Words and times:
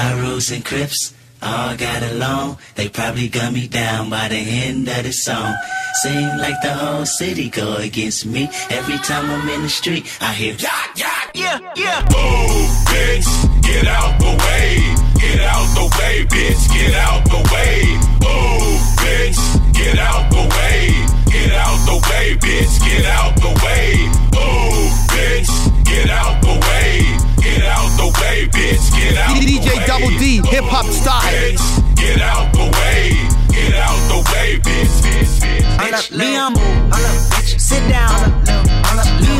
Pyrus 0.00 0.50
and 0.50 0.64
Crips 0.64 1.12
all 1.42 1.76
got 1.76 2.02
along. 2.02 2.56
They 2.74 2.88
probably 2.88 3.28
got 3.28 3.52
me 3.52 3.68
down 3.68 4.08
by 4.08 4.28
the 4.28 4.42
end 4.64 4.88
of 4.88 5.02
the 5.04 5.12
song. 5.12 5.54
Seem 6.02 6.38
like 6.38 6.58
the 6.62 6.72
whole 6.72 7.04
city 7.04 7.50
go 7.50 7.76
against 7.76 8.24
me. 8.24 8.48
Every 8.70 8.96
time 8.96 9.28
I'm 9.28 9.46
in 9.50 9.60
the 9.60 9.68
street, 9.68 10.06
I 10.22 10.32
hear 10.32 10.54
yacht, 10.54 10.90
yacht, 10.96 11.30
yeah, 11.34 11.58
yeah. 11.76 12.00
Move, 12.00 12.16
oh, 12.16 12.84
bitch, 12.88 13.28
get 13.60 13.86
out 13.88 14.18
the 14.18 14.32
way. 14.44 14.70
Get 15.20 15.40
out 15.52 15.68
the 15.76 15.86
way, 15.98 16.24
bitch, 16.32 16.62
get 16.72 16.94
out 16.94 17.22
the 17.34 17.42
way. 17.52 17.76
Move, 18.24 18.80
bitch, 19.04 19.40
get 19.74 19.98
out 19.98 20.30
the 20.32 20.44
way. 20.56 20.80
Get 21.28 21.52
out 21.52 21.78
the 21.84 21.98
way, 22.08 22.26
bitch, 22.40 22.74
get 22.88 23.04
out 23.04 23.36
the 23.36 23.52
way. 23.64 24.08
Move, 24.32 24.92
bitch, 25.12 25.84
get 25.84 26.08
out 26.08 26.39
Double 29.90 30.14
D, 30.22 30.38
hip 30.46 30.62
hop 30.70 30.86
style. 30.86 31.18
Get 31.98 32.22
out 32.22 32.52
the 32.54 32.70
way. 32.78 33.10
Get 33.50 33.74
out 33.74 33.98
the 34.06 34.22
way, 34.30 34.62
bitch, 34.62 35.02
bitch, 35.02 35.42
bitch. 35.42 35.66
Bitch 35.82 37.58
sit 37.58 37.82
down 37.90 38.20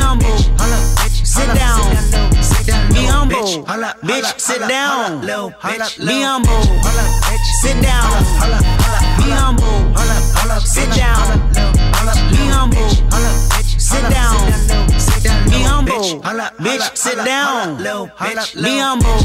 humble. 0.02 0.26
Bitch. 0.26 1.24
Sit 1.24 1.46
down. 1.54 1.86
Sit 2.42 2.66
down 2.66 2.90
humble. 3.06 3.38
Bitch 4.02 4.40
sit 4.40 4.60
down. 4.66 5.22
Humble. 5.22 5.50
Bitch, 7.30 7.46
sit 7.62 7.80
down. 7.80 8.10
Humble. 9.30 9.94
Holla 9.94 10.60
sit 10.66 10.90
down 10.90 11.80
be 12.30 12.46
humble 12.48 12.80
bitch 12.80 13.80
sit 13.80 14.02
down. 14.10 14.89
Be 15.60 15.66
humble. 15.66 16.02
Sit 16.02 16.22
down. 16.22 16.56
Be 16.56 16.72
humble. 16.80 16.96
Sit 16.96 17.16
down. 17.16 17.76
Be 17.76 18.78
humble. 18.80 19.20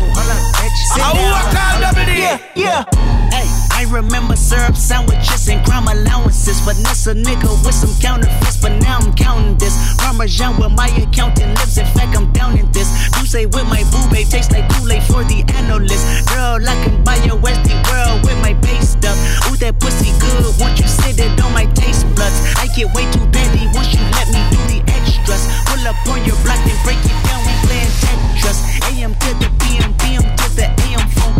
Bitch, 0.59 0.79
sit 0.91 0.99
down. 0.99 1.15
Be 1.15 1.23
humble. 1.23 1.47
Sit 1.47 1.55
down. 1.55 2.17
Yeah, 2.17 2.39
yeah. 2.55 2.83
Hey, 3.31 3.47
I 3.71 3.87
remember 3.89 4.35
syrup 4.35 4.75
sandwiches 4.75 5.47
and 5.47 5.65
crime 5.65 5.87
allowances. 5.87 6.59
Vanessa 6.59 7.13
nigga 7.13 7.47
with 7.63 7.73
some 7.73 7.93
counterfeits, 8.01 8.57
but 8.61 8.73
now 8.81 8.99
I'm 8.99 9.13
counting 9.13 9.57
this. 9.57 9.73
Parmesan 9.97 10.59
with 10.59 10.71
my 10.71 10.87
accountant 10.87 11.55
lives. 11.55 11.77
In 11.77 11.85
fact, 11.85 12.17
I'm 12.17 12.31
down 12.33 12.57
in 12.57 12.69
this. 12.71 12.89
You 13.19 13.25
say 13.25 13.45
with 13.45 13.67
my 13.67 13.83
boo 13.91 14.03
babe 14.11 14.27
tastes 14.27 14.51
like 14.51 14.67
Kool-Aid 14.75 15.03
for 15.03 15.23
the 15.23 15.43
analyst. 15.55 16.03
Girl, 16.27 16.59
I 16.59 16.75
can 16.83 17.01
buy 17.03 17.15
your 17.23 17.37
Westie 17.39 17.79
world 17.87 18.23
with 18.23 18.37
my 18.41 18.53
base 18.59 18.89
stuff. 18.89 19.15
Ooh, 19.47 19.55
that 19.57 19.79
pussy 19.79 20.11
good. 20.19 20.51
Once 20.59 20.79
you 20.79 20.87
sit 20.87 21.19
it 21.19 21.39
on 21.41 21.53
my 21.53 21.65
taste 21.73 22.03
buds, 22.15 22.35
I 22.59 22.67
get 22.75 22.91
way 22.93 23.07
too 23.11 23.23
petty 23.31 23.67
once 23.71 23.93
you 23.93 24.03
let 24.19 24.27
me 24.27 24.41
do 24.51 24.59
the 24.71 24.79
extras. 24.91 25.47
Pull 25.85 25.93
up 25.93 26.07
on 26.07 26.25
your 26.25 26.35
block 26.41 26.57
and 26.65 26.81
break 26.81 26.97
it 26.97 27.13
down. 27.29 27.45
We 27.45 27.53
playing 27.69 27.93
Tetris. 28.01 28.57
AM 28.89 29.13
to 29.13 29.29
the 29.37 29.49
PM, 29.61 29.93
PM 30.01 30.25
to 30.25 30.47
the 30.57 30.65
AM 30.65 31.05
phone. 31.13 31.37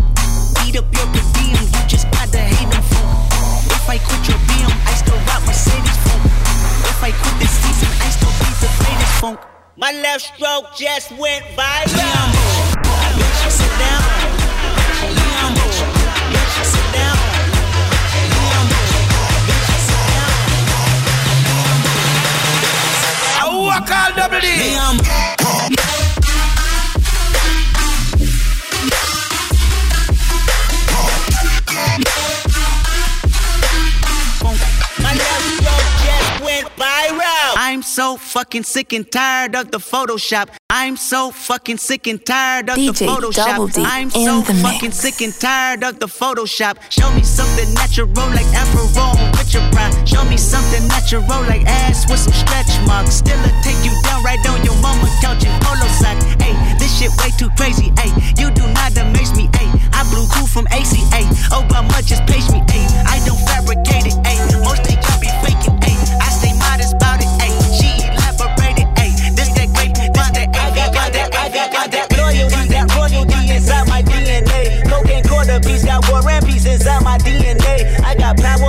Beat 0.62 0.78
up 0.78 0.86
your 0.94 1.08
per 1.10 1.26
diem, 1.34 1.58
you 1.58 1.82
just 1.90 2.06
gotta 2.14 2.38
hate 2.38 2.70
them 2.70 2.84
phone. 2.94 3.26
If 3.73 3.90
I 3.90 3.98
quit 3.98 4.22
your 4.30 4.38
BM, 4.46 4.70
I 4.86 4.94
still 5.02 5.18
rock 5.26 5.42
Mercedes 5.50 5.98
phone. 6.06 6.22
If 6.86 7.02
I 7.02 7.10
quit 7.10 7.36
this 7.42 7.58
season, 7.58 7.90
I 8.06 8.10
still 8.14 8.30
be 8.38 8.50
the 8.62 8.70
greatest 8.78 9.14
funk. 9.18 9.40
My 9.78 9.92
left 9.92 10.22
stroke 10.22 10.78
just 10.78 11.10
went 11.18 11.44
viral. 11.58 12.30
Bitch, 13.18 13.45
fucking 38.36 38.64
sick 38.64 38.92
and 38.92 39.10
tired 39.10 39.56
of 39.56 39.72
the 39.72 39.78
Photoshop. 39.78 40.50
I'm 40.70 40.98
so 40.98 41.32
fucking 41.32 41.78
sick 41.78 42.06
and 42.06 42.20
tired 42.20 42.68
of 42.70 42.76
the 42.76 42.92
DJ 42.92 43.08
Photoshop. 43.08 43.48
Double 43.48 43.68
D 43.68 43.82
I'm 43.82 44.10
so 44.10 44.42
fucking 44.42 44.92
mix. 44.92 45.00
sick 45.00 45.22
and 45.22 45.34
tired 45.40 45.86
of 45.86 46.02
the 46.02 46.08
Photoshop. 46.08 46.76
Show 46.92 47.08
me 47.16 47.23
something 47.23 47.73
natural 47.73 48.12
like 48.36 48.44
Afro 48.52 48.92
with 49.40 49.54
your 49.54 49.64
pride. 49.72 49.96
Show 50.04 50.26
me 50.26 50.36
something 50.36 50.86
natural 50.90 51.23
like 51.48 51.64
ass 51.64 52.12
with 52.12 52.20
some 52.20 52.34
stretch 52.34 52.76
marks. 52.86 53.23
Still 53.23 53.40
a 53.40 53.52
take 53.64 53.80
you 53.88 53.96
down 54.04 54.22
right 54.28 54.44
on 54.52 54.60
your 54.67 54.76
mama 54.84 55.08
couch 55.23 55.46
in 55.48 55.56
polo 55.64 55.88
sock. 55.96 56.20
Hey, 56.44 56.52
this 56.76 56.92
shit 56.92 57.16
way 57.23 57.32
too 57.40 57.48
crazy. 57.56 57.96
Hey, 57.96 58.12
you 58.36 58.52
do 58.52 58.67
not 58.76 58.92
amaze 59.00 59.32
me. 59.32 59.48
Hey, 59.56 59.72
I 59.96 60.04
blew 60.12 60.28
cool 60.36 60.48
from 60.48 60.67
ACA. 60.76 61.23
Obama 61.56 62.04
just 62.04 62.28
page 62.28 62.52
me. 62.52 62.60
Hey, 62.67 62.84
I 63.08 63.16
don't 63.23 63.40
fabricate 63.48 64.12
it. 64.12 64.20
Hey, 64.28 64.35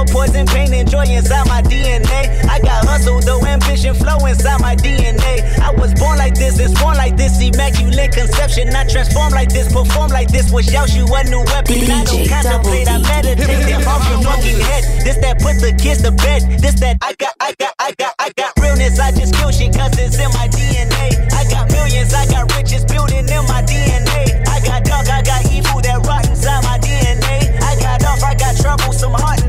poison, 0.06 0.46
pain, 0.46 0.72
and 0.74 0.88
joy 0.90 1.04
inside 1.04 1.46
my 1.46 1.62
DNA. 1.62 2.44
I 2.48 2.58
got 2.60 2.84
hustle, 2.86 3.20
though 3.20 3.44
ambition, 3.46 3.94
flow 3.94 4.18
inside 4.26 4.60
my 4.60 4.76
DNA. 4.76 5.42
I 5.58 5.70
was 5.70 5.94
born 5.94 6.18
like 6.18 6.34
this, 6.34 6.58
it's 6.58 6.74
born 6.80 6.96
like 6.96 7.16
this, 7.16 7.40
immaculate 7.40 8.12
conception. 8.12 8.74
I 8.74 8.86
transform 8.88 9.32
like 9.32 9.48
this, 9.48 9.72
perform 9.72 10.10
like 10.10 10.28
this, 10.28 10.50
was 10.50 10.72
out 10.74 10.94
you 10.94 11.04
a 11.06 11.24
new 11.24 11.42
weapon. 11.52 11.90
I 11.90 12.04
don't 12.04 12.28
contemplate, 12.28 12.88
I 12.88 12.98
meditate 12.98 13.72
and 13.72 13.84
off 13.86 14.08
your 14.10 14.22
fucking 14.22 14.60
head. 14.60 14.84
This 15.04 15.16
that 15.18 15.40
put 15.40 15.60
the 15.60 15.72
kids 15.76 16.02
to 16.02 16.10
bed. 16.10 16.42
This 16.60 16.78
that 16.80 16.98
I 17.02 17.14
got, 17.14 17.34
I 17.40 17.54
got, 17.58 17.74
I 17.78 17.92
got, 17.98 18.14
I 18.18 18.30
got 18.36 18.52
realness. 18.60 18.98
I 18.98 19.12
just 19.12 19.34
kill 19.34 19.50
shit 19.50 19.74
cause 19.74 19.96
it's 19.98 20.18
in 20.18 20.30
my 20.32 20.48
DNA. 20.48 21.30
I 21.32 21.48
got 21.50 21.70
millions, 21.70 22.12
I 22.12 22.26
got 22.26 22.50
riches 22.56 22.84
building 22.84 23.28
in 23.28 23.44
my 23.46 23.62
DNA. 23.62 24.42
I 24.48 24.60
got 24.64 24.84
dark, 24.84 25.08
I 25.08 25.22
got 25.22 25.46
evil 25.50 25.80
that 25.82 26.04
rot 26.06 26.26
inside 26.28 26.64
my 26.64 26.78
DNA. 26.78 27.54
I 27.62 27.78
got 27.80 28.04
off, 28.04 28.22
I 28.22 28.34
got 28.34 28.56
trouble, 28.56 28.92
some 28.92 29.12
heart. 29.12 29.45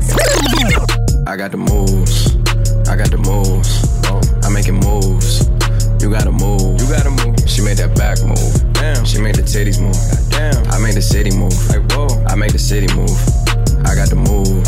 I 1.28 1.36
got 1.36 1.50
the 1.50 1.58
moves. 1.58 2.34
I 2.88 2.96
got 2.96 3.10
the 3.10 3.20
moves. 3.20 3.68
I'm 4.46 4.54
making 4.54 4.80
moves. 4.80 5.44
You 6.00 6.08
gotta 6.08 6.32
move. 6.32 6.80
You 6.80 6.88
gotta 6.88 7.10
move. 7.10 7.36
She 7.44 7.60
made 7.60 7.76
that 7.76 7.92
back 8.00 8.16
move. 8.24 8.72
Damn. 8.72 9.04
She 9.04 9.20
made 9.20 9.34
the 9.34 9.44
titties 9.44 9.76
move. 9.76 9.92
Damn. 10.32 10.64
I 10.72 10.78
made 10.78 10.94
the 10.94 11.02
city 11.02 11.28
move. 11.36 11.52
Like 11.68 11.84
whoa. 11.92 12.08
I 12.24 12.34
made 12.34 12.52
the 12.52 12.58
city 12.58 12.88
move. 12.96 13.12
I 13.84 13.92
got 13.92 14.08
the 14.08 14.16
moves. 14.16 14.64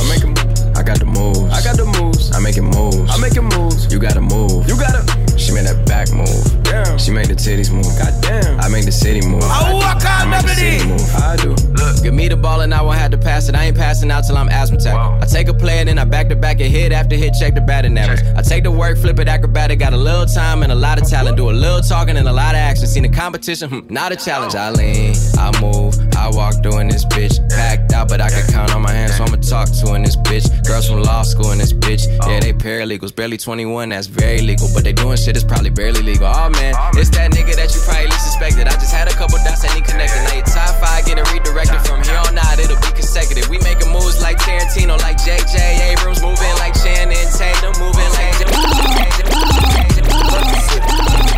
Won't 13.41 13.49
have 13.49 13.49
to 13.49 13.49
pass 13.49 13.49
it. 13.49 13.55
I 13.55 13.67
ain't 13.67 13.77
passing 13.77 14.11
out 14.11 14.25
till 14.27 14.37
I'm 14.37 14.49
asthmatic. 14.49 14.93
I 14.95 15.27
take 15.27 15.49
a 15.49 15.55
play 15.55 15.79
and 15.79 15.89
then 15.89 15.99
I 15.99 16.05
back 16.05 16.29
to 16.29 16.37
back 16.37 16.61
and 16.61 16.71
hit 16.71 16.93
after 16.93 17.17
hit, 17.17 17.35
check 17.39 17.55
the 17.55 17.61
batting 17.61 17.97
average. 17.99 18.21
I 18.37 18.43
take 18.43 18.65
the 18.65 18.71
work, 18.71 18.99
flip 18.99 19.19
it 19.19 19.29
acrobatic, 19.29 19.79
got 19.79 19.93
a 19.93 19.97
little 19.97 20.27
time 20.27 20.63
and 20.63 20.73
a 20.73 20.75
lot 20.75 21.01
of 21.01 21.09
talent. 21.09 21.37
Do 21.37 21.51
a 21.51 21.53
little 21.53 21.81
talking 21.81 22.17
and 22.17 22.29
a 22.29 22.33
lot 22.33 22.55
of 22.55 22.61
action. 22.61 22.87
Seen 22.87 23.03
the 23.03 23.09
competition, 23.09 23.71
hmm, 23.71 23.93
not 23.93 24.13
a 24.13 24.17
challenge. 24.17 24.55
I 24.55 24.71
lean, 24.71 25.15
I 25.39 25.51
move, 25.61 25.95
I 26.17 26.29
walk 26.31 26.63
through 26.63 26.79
in 26.79 26.89
this 26.89 27.05
bitch. 27.05 27.37
Packed 27.51 27.93
out, 27.93 28.09
but 28.09 28.21
I 28.21 28.31
can 28.31 28.47
count 28.53 28.75
on 28.75 28.83
my 28.83 28.93
hands, 28.93 29.17
so 29.17 29.25
I'ma 29.25 29.37
talk 29.37 29.69
to 29.85 29.95
in 29.95 30.03
this 30.03 30.17
bitch. 30.17 30.47
Girls 30.67 30.89
from 30.89 31.03
law 31.03 31.23
school 31.23 31.53
in 31.53 31.59
this 31.59 31.73
bitch. 31.73 32.07
Yeah, 32.27 32.41
they 32.41 32.53
paralegals, 32.53 33.15
barely 33.15 33.37
21, 33.37 33.91
that's 33.91 34.07
very 34.07 34.41
legal. 34.43 34.69
But 34.75 34.85
they 34.85 34.93
doing 34.93 35.17
shit 35.17 35.35
that's 35.35 35.45
probably 35.45 35.71
barely 35.71 36.03
legal. 36.03 36.27
Oh 36.27 36.51
man, 36.51 36.75
it's 36.95 37.11
that 37.11 37.33
nigga 37.33 37.55
that 37.57 37.75
you 37.75 37.81
probably 37.85 38.07
least 38.07 38.25
suspected. 38.25 38.67
I 38.69 38.73
just 38.73 38.95
had 38.95 39.09
a 39.09 39.13
couple 39.13 39.39
dots 39.39 39.65
and 39.65 39.73
he 39.73 39.81
connected. 39.81 40.23
Now 40.25 40.35
your 40.35 40.45
top 40.45 40.75
five 40.81 41.05
getting 41.07 41.25
redirected 41.33 41.81
from 41.87 42.03
here 42.03 42.17
on 42.17 42.39
out, 42.39 42.59
it'll 42.59 42.77
be 42.77 42.93
consecutive. 42.95 43.30
We 43.31 43.59
making 43.63 43.93
moves 43.93 44.21
like 44.21 44.39
Tarantino, 44.39 44.99
like 45.03 45.17
JJ 45.17 45.95
Abrams, 45.95 46.21
moving 46.21 46.53
like 46.59 46.75
Shannon 46.75 47.15
Tatum, 47.31 47.73
moving 47.79 48.11
like. 48.19 48.31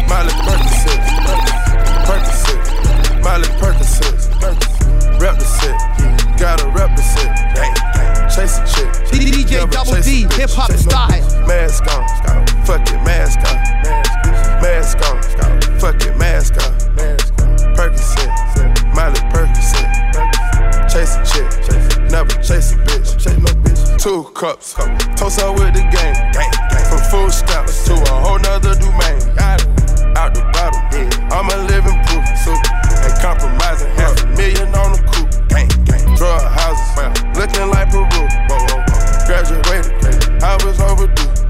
Miley 0.08 0.32
Percocet, 0.44 1.00
Percocet, 2.06 3.22
Miley 3.22 3.48
Percocet, 3.60 5.20
rep 5.20 5.38
the 5.38 5.44
set, 5.44 5.76
gotta 6.38 6.66
rep 6.68 6.96
the 6.96 7.02
set, 7.02 7.30
chase 8.34 8.58
a 8.58 8.64
chick, 8.74 8.88
DJ 9.10 9.70
Double 9.70 9.92
chase 9.92 10.06
a 10.06 10.10
D, 10.10 10.24
bitch. 10.24 10.32
hip 10.36 10.50
hop 10.50 10.70
Chase 10.70 10.82
style. 10.82 11.46
Mask 11.46 11.84
on, 11.88 12.06
fuck 12.64 12.88
it, 12.88 13.02
mask 13.04 13.38
on, 13.40 13.56
mask 14.62 14.98
on, 15.10 15.20
fuck 15.78 16.02
it, 16.06 16.16
mask 16.16 16.54
on, 16.54 16.72
Percocet, 17.74 18.21
Never 22.12 22.36
chase 22.44 22.72
a 22.72 22.76
bitch. 22.84 23.16
Chase 23.16 23.38
no 23.38 23.48
bitch. 23.64 23.96
Two 23.96 24.24
cups. 24.34 24.74
Toast 25.16 25.40
up 25.40 25.56
with 25.56 25.72
the 25.72 25.80
game. 25.80 26.12
Gang, 26.36 26.52
gang. 26.68 26.84
From 26.84 27.00
food 27.08 27.32
stamps 27.32 27.86
to 27.86 27.94
a 27.94 28.14
whole 28.20 28.38
nother 28.38 28.74
domain. 28.74 29.16
Out 30.12 30.34
the 30.36 30.44
bottle. 30.52 30.76
Yeah. 30.92 31.08
I'm 31.32 31.48
a 31.48 31.56
living 31.64 31.96
proof. 32.04 32.20
Super. 32.44 32.68
Ain't 33.00 33.16
compromising. 33.16 33.88
Half 33.96 34.22
a 34.22 34.26
million 34.36 34.68
on 34.76 34.92
the 34.92 35.00
coupe. 35.08 35.32
Gang, 35.48 35.68
gang. 35.88 36.14
Drug 36.14 36.42
houses. 36.52 36.92
Looking 37.32 37.70
like 37.72 37.88
Peru. 37.88 38.28
Graduated. 39.24 40.42
I 40.44 40.60
was 40.66 40.78
overdue. 40.80 41.41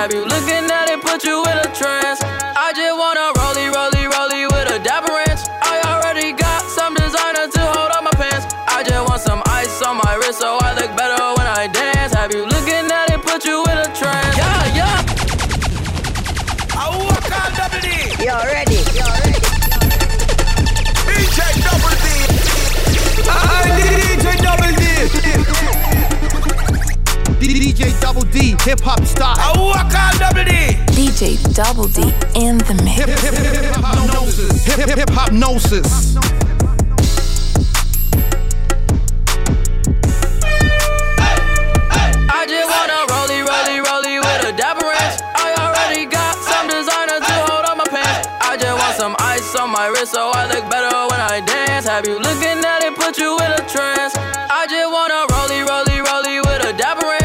Have 0.00 0.14
you 0.14 0.24
looking 0.24 0.64
at 0.72 0.88
it, 0.88 1.02
put 1.02 1.24
you 1.24 1.44
in 1.44 1.58
a 1.60 1.68
trance? 1.76 2.24
I 2.24 2.72
just 2.72 2.96
wanna 2.96 3.36
rollie, 3.36 3.68
rollie, 3.68 4.08
rollie 4.08 4.48
with 4.48 4.72
a 4.72 4.78
dapper 4.82 5.12
ranch. 5.12 5.44
I 5.60 5.76
already 5.92 6.32
got 6.32 6.62
some 6.72 6.94
designer 6.94 7.52
to 7.52 7.60
hold 7.60 7.92
on 7.92 8.04
my 8.04 8.10
pants. 8.16 8.48
I 8.66 8.82
just 8.82 8.96
want 9.06 9.20
some 9.20 9.42
ice 9.44 9.82
on 9.82 9.98
my 10.00 10.14
wrist 10.16 10.38
so 10.40 10.56
I 10.56 10.72
look 10.72 10.96
better 10.96 11.20
when 11.36 11.46
I 11.46 11.66
dance. 11.66 12.14
Have 12.14 12.32
you 12.32 12.46
looking 12.46 12.88
at 12.88 13.12
it, 13.12 13.20
put 13.20 13.44
you 13.44 13.60
in 13.60 13.76
a 13.76 13.92
trance? 13.92 14.36
Yeah, 14.40 14.80
yeah. 14.80 15.04
I 16.80 16.88
walk 16.96 17.28
on 17.36 17.52
double 17.60 17.84
D. 17.84 17.92
You 18.24 18.40
ready? 18.56 18.80
You 18.96 19.04
ready? 19.04 19.36
DJ 21.12 21.60
double 21.60 21.92
D. 22.00 22.08
I 23.28 23.68
DJ 23.76 24.32
double 24.40 24.72
D. 24.80 24.90
DJ 27.40 27.98
double 28.00 28.22
D, 28.22 28.54
hip 28.60 28.80
hop 28.80 29.04
style. 29.04 29.34
I 29.38 29.52
walk 29.58 29.76
on 29.76 29.80
double 29.80 29.88
D. 29.88 29.89
DJ 31.20 31.36
Double 31.52 31.84
D 31.84 32.00
in 32.34 32.56
the 32.64 32.72
mix. 32.80 32.96
Hip 32.96 33.10
hip 33.12 33.44
hip 33.44 33.52
hip 33.52 33.76
hypnosis. 33.76 34.64
Hip 34.64 34.78
hip 34.78 34.88
hip 34.88 35.10
hypnosis. 35.10 36.16
I 42.24 42.48
just 42.48 42.68
wanna 42.72 43.04
rollie, 43.12 43.44
rollie, 43.44 43.84
rollie 43.84 44.16
with 44.16 44.48
a 44.48 44.56
dapper 44.56 44.86
ranch. 44.88 45.20
I 45.36 45.52
already 45.60 46.06
got 46.06 46.40
some 46.40 46.68
designer 46.72 47.20
to 47.20 47.34
hold 47.52 47.68
on 47.68 47.76
my 47.76 47.84
pants. 47.84 48.26
I 48.40 48.56
just 48.56 48.80
want 48.80 48.96
some 48.96 49.14
ice 49.18 49.54
on 49.56 49.68
my 49.68 49.88
wrist 49.88 50.12
so 50.12 50.30
I 50.32 50.48
look 50.48 50.70
better 50.70 50.88
when 50.88 51.20
I 51.20 51.44
dance. 51.44 51.84
Have 51.84 52.08
you 52.08 52.16
looking 52.16 52.64
at 52.64 52.82
it, 52.82 52.96
put 52.96 53.18
you 53.18 53.36
in 53.44 53.52
a 53.52 53.60
trance? 53.68 54.16
I 54.16 54.64
just 54.72 54.88
wanna 54.88 55.28
rollie, 55.36 55.68
rollie, 55.68 56.00
rollie 56.00 56.40
with 56.40 56.64
a 56.64 56.72
dapper 56.72 57.19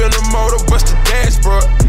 The 0.00 0.28
motor, 0.32 0.64
bust 0.64 0.86
the 0.86 0.94
dashboard. 1.04 1.79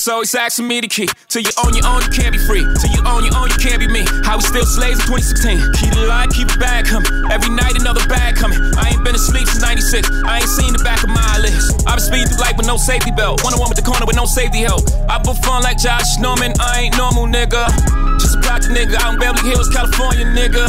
Niggas 0.00 0.12
always 0.12 0.34
asking 0.34 0.66
me 0.66 0.80
the 0.80 0.88
key. 0.88 1.08
Till 1.28 1.44
you 1.44 1.52
own 1.60 1.76
your 1.76 1.84
own, 1.84 2.00
you 2.00 2.08
can't 2.08 2.32
be 2.32 2.40
free. 2.48 2.64
Till 2.64 2.88
you 2.88 3.04
own 3.04 3.20
your 3.20 3.36
own, 3.36 3.52
you 3.52 3.60
can't 3.60 3.76
be 3.76 3.84
me. 3.84 4.00
How 4.24 4.40
we 4.40 4.44
still 4.48 4.64
slaves 4.64 4.96
in 4.96 5.12
2016. 5.12 5.60
Keep 5.76 5.92
the 5.92 6.08
line, 6.08 6.32
keep 6.32 6.48
it 6.48 6.56
bag 6.56 6.88
coming. 6.88 7.12
Every 7.28 7.52
night 7.52 7.76
another 7.76 8.00
bag 8.08 8.32
coming. 8.40 8.56
I 8.80 8.96
ain't 8.96 9.04
been 9.04 9.12
asleep 9.12 9.44
since 9.44 9.60
96. 9.60 10.08
I 10.24 10.40
ain't 10.40 10.48
seen 10.48 10.72
the 10.72 10.80
back 10.80 11.04
of 11.04 11.12
my 11.12 11.20
eyelids. 11.36 11.68
I 11.84 12.00
been 12.00 12.00
speeding 12.00 12.28
through 12.32 12.40
life 12.40 12.56
with 12.56 12.64
no 12.64 12.80
safety 12.80 13.12
belt. 13.12 13.44
One 13.44 13.52
on 13.52 13.60
one 13.60 13.68
with 13.68 13.76
the 13.76 13.84
corner 13.84 14.08
with 14.08 14.16
no 14.16 14.24
safety 14.24 14.64
help. 14.64 14.88
I 15.04 15.20
put 15.20 15.36
fun 15.44 15.68
like 15.68 15.76
Josh 15.76 16.16
Norman. 16.16 16.56
I 16.56 16.88
ain't 16.88 16.96
normal, 16.96 17.28
nigga. 17.28 17.68
Just 18.16 18.40
a 18.40 18.40
project 18.40 18.72
nigga 18.72 18.96
out 19.04 19.12
in 19.12 19.20
Beverly 19.20 19.52
Hills, 19.52 19.68
California, 19.68 20.24
nigga. 20.24 20.64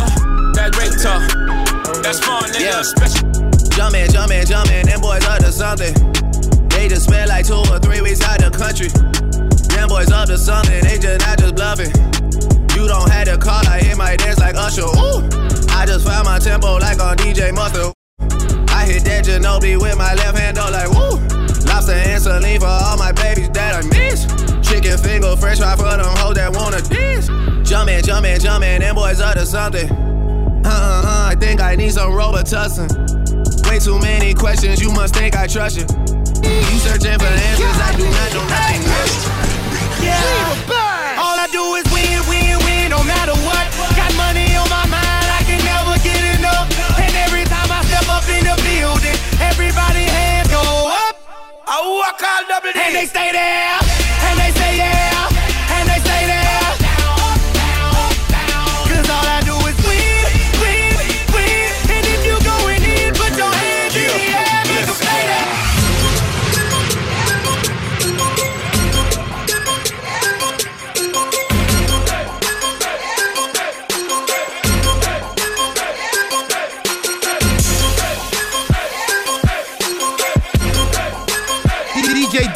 That 0.60 0.76
great 0.76 0.92
talk. 1.00 1.24
That's 2.04 2.20
fun, 2.20 2.52
nigga. 2.52 2.68
Yeah. 2.68 2.84
Special. 2.84 3.32
Jumpin', 3.80 4.12
jumpin', 4.12 4.44
jumpin', 4.44 4.92
them 4.92 5.00
boys 5.00 5.24
up 5.24 5.40
to 5.40 5.56
something. 5.56 5.96
They 6.68 6.92
just 6.92 7.08
spent 7.08 7.32
like 7.32 7.48
two 7.48 7.64
or 7.72 7.80
three 7.80 8.04
weeks 8.04 8.20
out 8.28 8.44
the 8.44 8.52
country. 8.52 8.92
Them 9.82 9.90
boys 9.90 10.12
up 10.12 10.28
to 10.28 10.38
something, 10.38 10.80
they 10.84 11.00
just 11.00 11.26
not 11.26 11.40
just 11.40 11.56
bluffing. 11.56 11.90
You 12.78 12.88
don't 12.88 13.10
have 13.10 13.26
to 13.26 13.36
call, 13.36 13.66
I 13.66 13.80
hit 13.82 13.98
my 13.98 14.16
dance 14.16 14.38
like 14.38 14.54
Usher. 14.54 14.86
Ooh. 14.86 15.26
I 15.74 15.88
just 15.88 16.06
found 16.06 16.26
my 16.26 16.38
tempo 16.38 16.78
like 16.78 17.02
on 17.02 17.18
DJ 17.18 17.52
Mustard. 17.52 17.92
I 18.70 18.86
hit 18.86 19.04
that 19.06 19.26
Ginobili 19.26 19.82
with 19.82 19.98
my 19.98 20.14
left 20.14 20.38
hand, 20.38 20.58
though, 20.58 20.70
like 20.70 20.88
woo. 20.88 21.18
Lobster 21.66 21.94
and 21.94 22.22
saline 22.22 22.60
for 22.60 22.68
all 22.68 22.96
my 23.00 23.12
babies 23.12 23.50
that 23.58 23.74
I 23.74 23.82
miss. 23.90 24.30
Chicken 24.62 25.00
finger, 25.00 25.36
fresh 25.36 25.58
fry 25.58 25.76
for 25.76 25.98
them 25.98 26.14
hoes 26.22 26.36
that 26.36 26.54
wanna 26.54 26.82
dance. 26.84 27.26
Jumpin', 27.68 28.04
jumpin', 28.04 28.40
jumpin', 28.40 28.82
them 28.82 28.94
boys 28.94 29.20
up 29.20 29.34
to 29.34 29.48
something. 29.48 29.90
Uh 30.62 30.70
uh 30.70 31.02
uh, 31.10 31.30
I 31.32 31.36
think 31.40 31.60
I 31.60 31.74
need 31.74 31.90
some 31.90 32.12
Robitussin. 32.12 32.86
Way 33.68 33.80
too 33.80 33.98
many 33.98 34.36
questions, 34.36 34.80
you 34.80 34.92
must 34.92 35.16
think 35.16 35.36
I 35.36 35.48
trust 35.48 35.78
you. 35.78 35.88
You 36.46 36.78
searching 36.78 37.18
for 37.18 37.26
answers, 37.26 37.82
I 37.82 37.96
do 37.98 38.06
not 38.06 38.34
know 38.36 38.46
nothing 38.46 38.84
else. 38.86 39.51
Yeah. 40.02 41.22
All 41.22 41.38
I 41.38 41.48
do 41.52 41.64
is 41.78 41.86
win, 41.94 42.20
win, 42.30 42.58
win, 42.66 42.90
no 42.90 43.02
matter 43.04 43.36
what. 43.46 43.66
Got 43.96 44.12
money 44.18 44.56
on 44.56 44.68
my 44.70 44.86
mind, 44.90 45.28
I 45.30 45.42
can 45.46 45.62
never 45.62 45.96
get 46.02 46.22
enough. 46.40 46.68
And 46.98 47.14
every 47.26 47.46
time 47.46 47.70
I 47.70 47.82
step 47.86 48.08
up 48.10 48.26
in 48.30 48.44
the 48.46 48.58
building, 48.66 49.18
everybody 49.40 50.06
hands 50.10 50.50
go 50.50 50.62
up. 50.62 51.16
I 51.68 51.78
walk 51.86 52.20
all 52.22 52.44
double 52.50 52.74
D. 52.74 52.80
And 52.82 52.96
they 52.96 53.06
stay 53.06 53.32
there, 53.32 53.78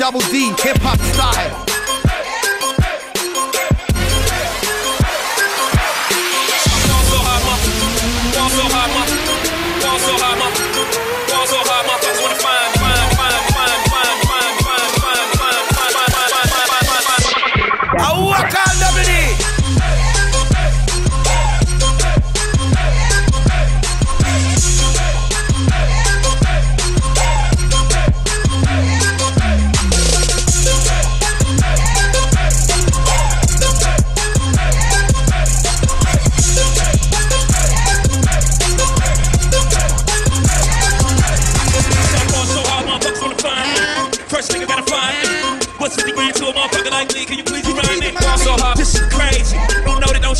Double 0.05 0.19
D, 0.29 0.53
hip 0.59 0.77
hop 0.83 1.04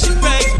she 0.05 0.13
bangs. 0.21 0.54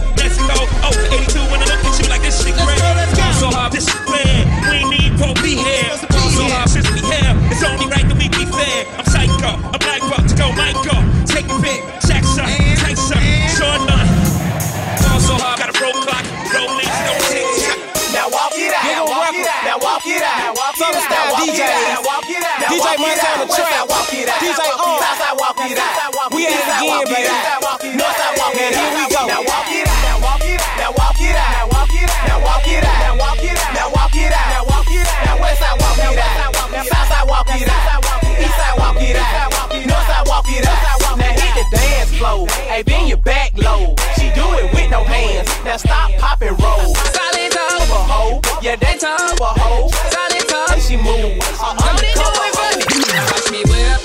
Now 45.75 45.79
stop, 45.79 46.11
pop 46.19 46.41
and 46.41 46.55
roll. 46.63 46.95
Solid 46.95 47.51
top, 47.51 47.81
A 47.81 47.99
hoe. 48.07 48.39
Yeah, 48.61 48.77
they 48.77 48.95
top 48.97 49.37
a 49.41 49.59
hoe. 49.59 49.89
solid 50.07 50.47
top. 50.47 50.71
And 50.71 50.81
she 50.81 50.95
move. 50.95 51.03
Don't 51.03 51.99
it 51.99 52.15
do 52.15 52.23
it 52.23 52.55
for 52.55 52.79
me? 52.79 53.19
Watch 53.27 53.51
me 53.51 53.61
whip. 53.67 53.99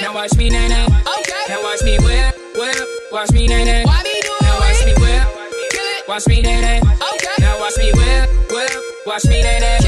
Now 0.00 0.14
watch 0.14 0.34
me 0.38 0.48
nay 0.48 0.68
nay. 0.68 0.86
Okay. 0.86 1.42
Now 1.50 1.62
watch 1.62 1.82
me 1.82 1.98
whip, 1.98 2.34
whip. 2.56 2.88
Watch 3.12 3.30
me 3.32 3.46
nay 3.46 3.62
nay. 3.62 3.84
Why 3.84 4.02
me 4.02 4.22
do 4.22 4.32
it? 4.32 4.42
Now 4.42 4.58
watch 4.58 4.86
me 4.86 4.94
whip. 5.04 6.08
Watch 6.08 6.26
me 6.28 6.40
nay 6.40 6.60
nay. 6.62 6.80
Okay. 6.80 7.36
Now 7.40 7.60
watch 7.60 7.76
me 7.76 7.92
whip, 7.92 8.30
whip. 8.50 8.72
Watch 9.04 9.24
me 9.26 9.42
nay 9.42 9.60
nay. 9.60 9.81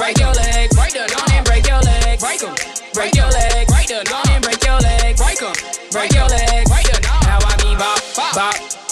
Break 0.00 0.18
your 0.18 0.32
legs, 0.32 0.74
break 0.74 0.92
them, 0.94 1.06
go 1.12 1.20
and 1.30 1.44
break 1.44 1.68
your 1.68 1.80
legs, 1.82 2.22
break 2.24 2.42
'em, 2.42 2.54
break 2.94 3.14
your 3.14 3.28
legs, 3.28 3.70
break 3.70 3.86
them, 3.86 4.02
go 4.08 4.18
and 4.32 4.42
break 4.42 4.64
your 4.64 4.80
legs, 4.80 5.20
break 5.20 5.42
'em, 5.42 5.52
break 5.92 6.12
your 6.14 6.26
legs, 6.26 6.70
break 6.70 6.86
them. 6.88 7.02
Now 7.28 7.38
I 7.44 7.54
mean 7.62 7.76
bop, 7.76 8.00
bop, 8.16 8.34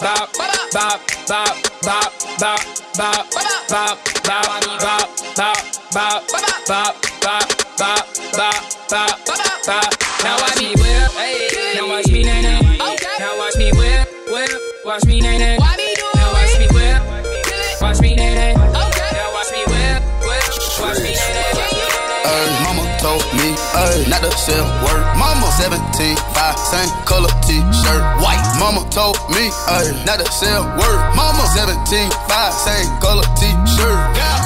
bop, 0.05 0.29
bop, 0.37 0.61
bop, 0.75 1.01
bop, 1.27 1.57
bop, 1.81 2.13
bop, 2.39 2.63
bop, 2.99 3.25
bop, 3.25 3.25
bop, 3.71 3.99
bop, 4.29 4.49
bop, 4.85 5.09
bop, 5.95 6.29
bop, 6.29 6.69
bop, 6.69 7.08
told 22.99 23.23
me, 23.35 23.55
ay, 23.75 24.05
not 24.11 24.23
to 24.23 24.31
sell 24.37 24.67
word. 24.83 25.03
Mama 25.17 25.47
17, 25.59 26.17
5, 26.17 26.59
same 26.59 26.91
color 27.07 27.31
t-shirt, 27.47 28.03
white. 28.23 28.43
Mama 28.59 28.83
told 28.91 29.17
me, 29.31 29.51
ay, 29.71 29.87
not 30.05 30.19
to 30.19 30.27
sell 30.31 30.67
word. 30.77 30.99
Mama 31.15 31.47
17, 31.55 32.11
5, 32.11 32.53
same 32.55 32.91
color 33.01 33.27
t-shirt. 33.39 33.99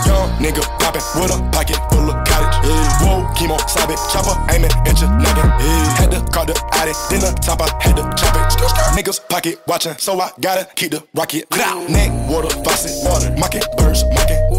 Young 0.06 0.28
nigga 0.38 0.62
poppin' 0.78 1.02
with 1.16 1.32
a 1.32 1.38
pocket 1.50 1.80
full 1.90 2.08
of 2.10 2.16
cottage. 2.28 2.56
Yeah. 2.68 3.02
Whoa, 3.02 3.24
chemo, 3.34 3.56
sobbing, 3.68 4.00
chopper, 4.12 4.36
aiming, 4.52 4.72
inch 4.86 5.02
nagging. 5.02 5.50
Yeah. 5.58 5.96
Had 5.96 6.10
to 6.12 6.20
call 6.30 6.46
the 6.46 6.56
addict, 6.76 6.98
then 7.10 7.20
the 7.20 7.32
top, 7.40 7.62
I 7.62 7.68
had 7.80 7.96
to 7.96 8.04
chop 8.16 8.36
it. 8.36 8.52
Niggas 8.96 9.20
pocket 9.28 9.60
watching, 9.66 9.96
so 9.98 10.20
I 10.20 10.30
gotta 10.40 10.68
keep 10.74 10.90
the 10.92 11.02
rocket. 11.14 11.48
Neck, 11.88 12.10
water, 12.28 12.52
faucet, 12.62 12.92
water, 13.08 13.34
mocking, 13.38 13.62
birds, 13.76 14.04
mocking. 14.12 14.51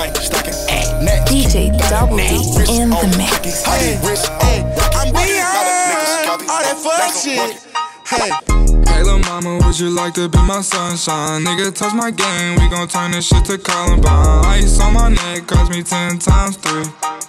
At 0.00 0.14
pint, 0.14 0.24
stocking, 0.24 1.04
neck. 1.04 1.26
DJ 1.26 1.76
Double 1.90 2.16
D 2.16 2.22
in 2.72 2.88
the 2.88 3.14
mix. 3.18 3.64
Hey, 3.64 4.00
wrist, 4.02 4.28
hey, 4.40 4.62
I'm 4.96 5.12
behind 5.12 6.48
all 6.48 6.62
that 6.62 6.78
fuck 6.80 7.12
shit. 7.12 7.60
Hey. 8.10 8.28
Hey, 8.88 9.04
lil' 9.04 9.20
mama, 9.20 9.60
would 9.64 9.78
you 9.78 9.88
like 9.88 10.14
to 10.14 10.28
be 10.28 10.38
my 10.42 10.62
sunshine? 10.62 11.44
Nigga, 11.44 11.72
touch 11.72 11.94
my 11.94 12.10
game, 12.10 12.58
we 12.58 12.68
gon' 12.68 12.88
turn 12.88 13.12
this 13.12 13.28
shit 13.28 13.44
to 13.44 13.56
Columbine. 13.56 14.44
Ice 14.46 14.80
on 14.80 14.94
my 14.94 15.10
neck 15.10 15.46
cost 15.46 15.70
me 15.70 15.84
10 15.84 16.18
times 16.18 16.56
3. 16.56 16.82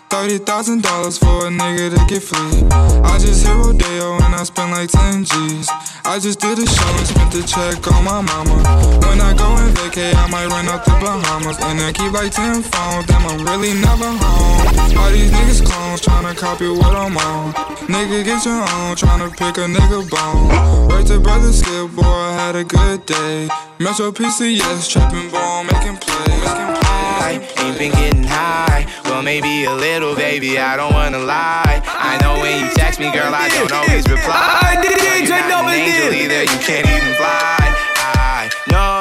$30,000 0.10 1.20
for 1.20 1.48
a 1.48 1.50
nigga 1.50 1.96
to 1.96 2.06
get 2.06 2.24
free. 2.24 2.68
I 3.06 3.18
just 3.20 3.46
hit 3.46 3.54
Rodeo 3.54 4.18
and 4.26 4.36
I 4.36 4.44
spent 4.44 4.72
like 4.72 4.90
10 4.90 5.24
G's. 5.24 5.70
I 6.04 6.20
just 6.20 6.40
did 6.40 6.58
a 6.60 6.66
show 6.66 6.90
and 6.98 7.08
spent 7.08 7.32
the 7.32 7.44
check 7.44 7.80
on 7.94 8.04
my 8.04 8.20
mama. 8.20 8.58
When 9.08 9.22
I 9.22 9.34
go 9.38 9.48
and 9.62 9.74
vacay, 9.78 10.14
I 10.14 10.28
might 10.28 10.48
run 10.48 10.68
out 10.68 10.84
the 10.84 10.92
Bahamas. 11.00 11.58
And 11.62 11.80
I 11.80 11.94
keep 11.94 12.12
like 12.12 12.32
10 12.32 12.64
phones, 12.64 13.06
damn, 13.06 13.26
I'm 13.28 13.46
really 13.46 13.74
never 13.74 14.10
home. 14.10 14.98
All 14.98 15.12
these 15.12 15.32
niggas 15.32 15.64
clones 15.64 16.02
tryna 16.02 16.36
copy 16.36 16.68
what 16.68 16.94
I'm 16.94 17.16
on. 17.18 17.54
Nigga, 17.88 18.26
get 18.26 18.44
your 18.44 18.62
own, 18.62 18.96
tryna 19.00 19.32
pick 19.32 19.58
a 19.58 19.66
nigga 19.66 20.10
bone. 20.10 20.71
Word 20.90 21.08
to 21.08 21.20
brother 21.20 21.52
Skip, 21.54 21.92
boy, 21.96 22.04
I 22.04 22.34
had 22.34 22.56
a 22.56 22.64
good 22.64 23.06
day. 23.06 23.50
Metro 23.80 24.12
PCS, 24.12 24.90
trapping 24.92 25.30
ball, 25.32 25.64
making 25.66 25.98
plays. 25.98 26.30
Making 26.30 26.76
plays. 26.80 27.22
I 27.28 27.44
ain't 27.60 27.78
been 27.80 27.92
getting 27.92 28.24
high. 28.24 28.88
Well, 29.06 29.24
maybe 29.24 29.66
a 29.66 29.74
little, 29.74 30.16
baby. 30.16 30.60
I 30.60 30.78
don't 30.78 30.94
wanna 30.94 31.20
lie. 31.20 31.82
I 31.86 32.18
know 32.22 32.42
when 32.42 32.66
you 32.66 32.72
text 32.76 33.00
me, 33.00 33.12
girl, 33.12 33.34
I 33.34 33.50
don't 33.50 33.72
always 33.74 34.08
reply. 34.10 34.36
I 34.64 34.82
did 34.82 34.94
But 34.94 35.04
it, 35.04 35.28
you're 35.30 35.38
I 35.38 35.42
not 35.50 35.50
know 35.50 35.70
an 35.70 35.76
it 35.76 35.84
angel 35.88 36.12
did. 36.12 36.22
either. 36.26 36.42
You 36.44 36.60
can't 36.64 36.88
even 36.88 37.14
fly. 37.16 37.60
I 38.16 38.50
know 38.72 39.01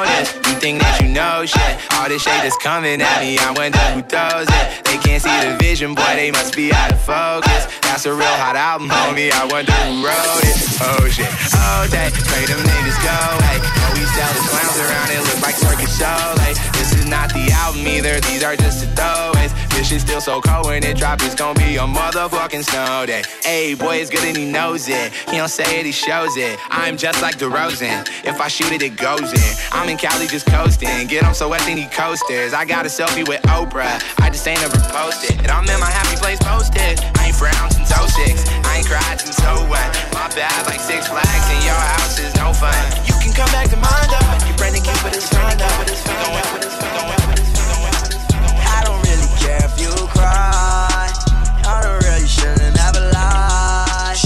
Think 0.61 0.77
that 0.77 1.01
you 1.01 1.09
know 1.09 1.41
shit. 1.41 1.73
All 1.97 2.05
this 2.05 2.21
shit 2.21 2.37
that's 2.45 2.53
coming 2.61 3.01
at 3.01 3.17
me. 3.17 3.33
I 3.41 3.49
wonder 3.49 3.81
who 3.97 4.05
throws 4.05 4.45
it. 4.45 4.65
They 4.85 5.01
can't 5.01 5.17
see 5.17 5.33
the 5.41 5.57
vision, 5.57 5.97
boy. 5.97 6.13
They 6.13 6.29
must 6.29 6.53
be 6.53 6.69
out 6.69 6.93
of 6.93 7.01
focus. 7.01 7.65
That's 7.81 8.05
a 8.05 8.13
real 8.13 8.37
hot 8.37 8.53
album, 8.53 8.85
homie. 8.85 9.33
I 9.33 9.49
wonder 9.49 9.73
who 9.89 10.05
wrote 10.05 10.45
it. 10.45 10.53
Oh 10.85 11.09
shit. 11.09 11.25
Oh, 11.57 11.89
day. 11.89 12.13
Pray 12.29 12.45
them 12.45 12.61
niggas 12.61 12.99
go. 13.01 13.17
Hey, 13.49 13.57
always 13.89 14.05
tell 14.13 14.29
the 14.37 14.43
clowns 14.53 14.77
around 14.85 15.09
it 15.09 15.21
look 15.25 15.41
like 15.41 15.57
circus 15.57 15.97
show. 15.97 16.21
Like 16.45 16.53
this 16.77 16.93
is 16.93 17.09
not 17.09 17.33
the 17.33 17.49
album 17.57 17.81
either. 17.89 18.21
These 18.29 18.45
are 18.45 18.53
just 18.53 18.85
the 18.85 18.89
throwaways. 18.93 19.49
This 19.81 19.89
shit's 19.89 20.03
still 20.03 20.21
so 20.21 20.41
cold 20.41 20.67
when 20.67 20.83
it 20.83 20.95
drop. 20.95 21.23
It's 21.23 21.33
gonna 21.33 21.57
be 21.57 21.77
a 21.77 21.89
motherfucking 21.89 22.69
snow 22.69 23.03
day. 23.07 23.23
Hey, 23.41 23.73
boy, 23.73 23.97
it's 23.97 24.11
good 24.11 24.21
and 24.21 24.37
he 24.37 24.45
knows 24.45 24.87
it. 24.87 25.11
He 25.25 25.37
don't 25.41 25.49
say 25.49 25.79
it, 25.79 25.87
he 25.87 25.91
shows 25.91 26.37
it. 26.37 26.59
I'm 26.69 26.97
just 26.97 27.19
like 27.23 27.39
DeRozan. 27.39 28.05
If 28.23 28.39
I 28.39 28.47
shoot 28.47 28.71
it, 28.71 28.83
it 28.83 28.95
goes 28.95 29.33
in. 29.33 29.51
I'm 29.71 29.89
in 29.89 29.97
Cali 29.97 30.27
just 30.27 30.45
coasting. 30.45 31.07
Get 31.07 31.23
on 31.23 31.33
so 31.33 31.49
wet, 31.49 31.61
then 31.61 31.77
he 31.77 31.87
coasters. 31.87 32.53
I 32.53 32.63
got 32.63 32.85
a 32.85 32.89
selfie 32.89 33.27
with 33.27 33.41
Oprah. 33.49 33.97
I 34.21 34.29
just 34.29 34.47
ain't 34.47 34.61
ever 34.61 34.77
posted. 34.93 35.41
And 35.41 35.49
I'm 35.49 35.65
in 35.65 35.79
my 35.79 35.89
happy 35.89 36.15
place 36.21 36.37
posted. 36.37 37.01
I 37.17 37.33
ain't 37.33 37.35
frowned 37.35 37.73
since 37.73 37.89
06. 37.89 38.37
I 38.61 38.77
ain't 38.77 38.85
cried 38.85 39.19
since 39.19 39.41
oh 39.49 39.65
so 39.65 39.65
what? 39.65 39.89
My 40.13 40.29
bad, 40.37 40.61
like 40.69 40.79
six 40.79 41.07
flags 41.07 41.47
in 41.57 41.65
your 41.65 41.81
house 41.97 42.21
is 42.21 42.35
no 42.37 42.53
fun. 42.53 42.77
You 43.09 43.17
can 43.17 43.33
come 43.33 43.49
back 43.49 43.73
to 43.73 43.77
mine, 43.81 44.09
though. 44.13 44.45
You 44.45 44.53
Brandon 44.61 44.85
Cupid 44.85 45.17
is 45.17 45.25
fine, 45.25 45.57
though. 45.57 45.73
We 45.81 46.13
gon' 46.21 46.37
win, 46.37 46.45
we 46.53 47.20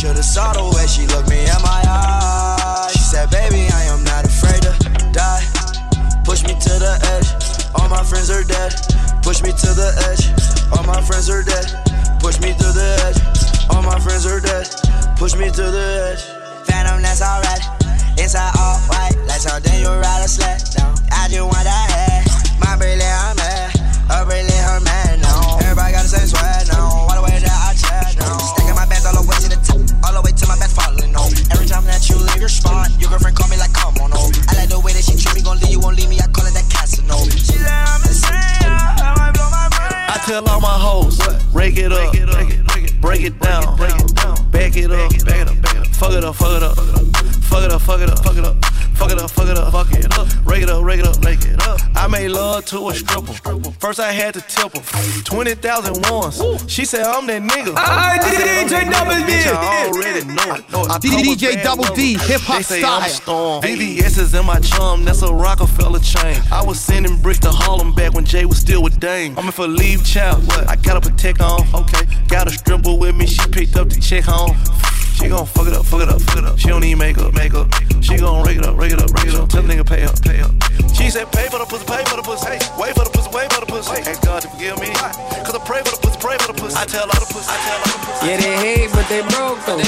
Should've 0.05 0.23
saw 0.23 0.53
the 0.53 0.61
way 0.77 0.85
she 0.85 1.09
looked 1.09 1.33
me 1.33 1.41
in 1.41 1.61
my 1.65 1.81
eyes. 1.81 2.93
She 2.93 3.01
said, 3.01 3.25
baby, 3.33 3.65
I 3.73 3.89
am 3.89 4.05
not 4.05 4.21
afraid 4.21 4.61
to 4.61 4.69
die. 5.09 5.41
Push 6.21 6.45
me 6.45 6.53
to 6.53 6.73
the 6.77 6.93
edge. 7.17 7.25
All 7.73 7.89
my 7.89 8.05
friends 8.05 8.29
are 8.29 8.45
dead. 8.45 8.69
Push 9.25 9.41
me 9.41 9.49
to 9.49 9.69
the 9.73 9.89
edge. 10.05 10.29
All 10.77 10.85
my 10.85 11.01
friends 11.01 11.25
are 11.25 11.41
dead. 11.41 11.65
Push 12.21 12.37
me 12.37 12.53
to 12.53 12.69
the 12.69 12.85
edge. 13.01 13.17
All 13.73 13.81
my 13.81 13.97
friends 13.97 14.29
are 14.29 14.37
dead. 14.37 14.69
Push 15.17 15.33
me 15.41 15.49
to 15.49 15.73
the 15.73 15.87
edge. 16.13 16.21
Phantom, 16.69 17.01
that's 17.01 17.25
alright. 17.25 17.65
Inside 18.21 18.53
all 18.61 18.77
white, 18.85 19.17
like 19.25 19.41
something 19.41 19.73
you 19.81 19.89
ride 19.89 20.21
a 20.21 20.29
sled 20.29 20.61
down. 20.77 20.93
I 21.09 21.33
just 21.33 21.41
want 21.41 21.65
that 21.65 21.85
head. 21.89 22.29
My 22.61 22.77
brilliant, 22.77 23.01
I'm 23.01 23.41
mad. 23.41 23.73
Her 24.13 24.21
brilliant, 24.21 24.69
her 24.69 24.81
man, 24.85 25.25
no. 25.25 25.57
Everybody 25.65 25.97
got 25.97 26.05
the 26.05 26.13
same 26.13 26.29
sweat, 26.29 26.69
no. 26.69 26.84
your. 32.49 32.89
Your 32.99 33.09
girlfriend 33.09 33.37
call 33.37 33.49
me 33.49 33.57
like, 33.57 33.73
come 33.73 33.95
on, 33.97 34.11
oh. 34.13 34.31
I 34.49 34.55
like 34.55 34.69
the 34.69 34.79
way 34.79 34.93
that 34.93 35.03
she 35.03 35.17
treat 35.17 35.35
me, 35.35 35.41
gon' 35.41 35.59
leave 35.59 35.71
you, 35.71 35.79
won't 35.79 35.97
leave 35.97 36.09
me. 36.09 36.19
I 36.19 36.27
call 36.27 36.45
it 36.45 36.53
that. 36.53 36.65
She 36.85 37.01
like, 37.01 37.71
I'm 37.71 38.01
I 39.01 39.15
might 39.17 39.33
blow 39.33 39.49
my 39.49 39.67
brain. 39.73 39.89
I 39.91 40.21
tell 40.25 40.47
all 40.47 40.61
my 40.61 40.67
hoes, 40.67 41.17
break 41.51 41.77
it 41.77 41.91
up, 41.91 42.11
break 42.11 42.23
it, 42.51 43.01
break 43.01 43.21
it 43.23 43.39
down, 43.39 43.75
break 43.75 43.95
it 43.95 44.15
down, 44.15 44.51
back 44.51 44.77
it 44.77 44.91
up, 44.91 45.09
back 45.25 45.41
it 45.41 45.47
up, 45.49 45.61
back 45.61 45.75
it 45.75 45.81
up, 45.81 45.87
fuck 45.95 46.11
it 46.13 46.23
up, 46.23 46.35
fuck 46.35 46.57
it 46.57 46.63
up 46.63 47.44
fuck 47.45 47.63
it 47.63 47.71
up, 47.71 47.81
fuck 47.81 48.01
it 48.01 48.09
up, 48.09 48.19
fuck 48.19 48.37
it 48.37 48.45
up. 48.45 48.55
Fuck 48.95 49.11
it 49.11 49.19
up, 49.19 49.29
fuck 49.29 49.49
it 49.49 49.57
up, 49.57 49.71
fuck 49.73 49.91
it 49.91 50.17
up. 50.17 50.27
Rake 50.45 50.63
it 50.63 50.69
up, 50.69 50.81
rake 50.81 51.01
it 51.01 51.05
up, 51.05 51.21
rake 51.21 51.43
it 51.43 51.61
up. 51.67 51.81
I 51.97 52.07
made 52.07 52.29
love 52.29 52.63
to 52.67 52.89
a 52.89 52.93
stripper. 52.93 53.33
First 53.73 53.99
I 53.99 54.13
had 54.13 54.35
to 54.35 54.41
tip 54.41 54.73
her. 54.73 55.23
20,000 55.23 56.09
ones. 56.09 56.71
She 56.71 56.85
said 56.85 57.05
I'm 57.05 57.27
that 57.27 57.41
nigga. 57.41 57.73
I 57.75 58.17
said, 58.19 58.69
DJ 58.69 58.89
Double. 58.89 59.11
D. 59.11 59.33
Bitch, 59.33 59.53
I 59.53 59.87
already 59.87 60.25
know 60.25 60.55
it. 60.55 60.89
I 60.89 60.97
DJ 60.99 61.61
Double 61.61 61.83
D, 61.93 62.13
hip 62.13 62.39
hop 62.41 62.63
style. 62.63 63.09
Storm. 63.09 63.63
VVS 63.63 64.17
is 64.17 64.33
in 64.33 64.45
my 64.45 64.59
chum, 64.61 65.03
that's 65.03 65.23
a 65.23 65.33
Rockefeller 65.33 65.99
chain. 65.99 66.41
I 66.49 66.63
was 66.63 66.79
sending 66.79 67.21
bricks 67.21 67.39
to 67.39 67.49
Harlem 67.51 67.93
back 67.93 68.13
when 68.13 68.23
Jay 68.23 68.45
was 68.45 68.59
still 68.59 68.81
with 68.81 68.97
Dame. 69.01 69.37
I'm 69.37 69.45
in 69.45 69.51
for 69.51 69.67
leave 69.67 70.05
child. 70.05 70.47
What? 70.47 70.69
I 70.69 70.77
got 70.77 70.95
a 70.95 71.01
protect 71.01 71.41
on. 71.41 71.67
Okay. 71.73 72.05
Got 72.29 72.47
a 72.47 72.51
stripper 72.51 72.95
with 72.95 73.15
me, 73.15 73.27
she 73.27 73.45
picked 73.49 73.75
up 73.75 73.89
the 73.89 73.99
check 73.99 74.23
home. 74.23 74.55
She 75.15 75.29
gon' 75.29 75.45
fuck 75.45 75.67
it 75.67 75.73
up, 75.73 75.85
fuck 75.85 76.01
it 76.01 76.09
up, 76.09 76.21
fuck 76.21 76.37
it 76.37 76.45
up. 76.45 76.59
She 76.59 76.67
don't 76.67 76.81
need 76.81 76.95
makeup, 76.95 77.33
makeup. 77.33 77.71
She 78.01 78.17
gon' 78.17 78.45
rake 78.45 78.57
it 78.57 78.65
up, 78.65 78.77
rake 78.77 78.91
it 78.91 79.01
up, 79.01 79.09
rake 79.15 79.31
it 79.31 79.35
up. 79.35 79.49
Tell 79.49 79.63
the 79.63 79.73
nigga 79.73 79.85
pay 79.87 80.03
up, 80.03 80.19
pay 80.21 80.41
up. 80.41 80.51
She 80.93 81.09
said 81.09 81.31
pay 81.31 81.47
for 81.47 81.59
the 81.59 81.65
pussy, 81.65 81.85
pay 81.85 82.03
for 82.05 82.17
the 82.17 82.23
pussy. 82.23 82.47
Hey, 82.47 82.59
wait 82.77 82.93
for 82.93 83.03
the 83.03 83.11
pussy, 83.11 83.29
wait 83.31 83.51
for 83.51 83.61
the 83.63 83.65
pussy. 83.65 83.91
Ask 84.03 84.21
God 84.23 84.41
to 84.43 84.49
forgive 84.49 84.79
me. 84.79 84.91
Cause 85.43 85.55
I 85.55 85.61
pray 85.63 85.81
for 85.83 85.95
the 85.95 86.01
pussy, 86.03 86.19
pray 86.19 86.37
for 86.37 86.51
the 86.51 86.57
pussy. 86.59 86.75
I 86.75 86.85
tell 86.85 87.07
all 87.07 87.19
the 87.19 87.29
pussy, 87.31 87.47
I 87.47 87.57
tell 87.63 87.79
all 87.79 87.91
the 87.95 87.99
pussy. 88.05 88.27
Yeah, 88.27 88.37
they 88.43 88.55
hate, 88.59 88.91
but 88.91 89.07
they 89.07 89.21
broke 89.31 89.59
though. 89.63 89.79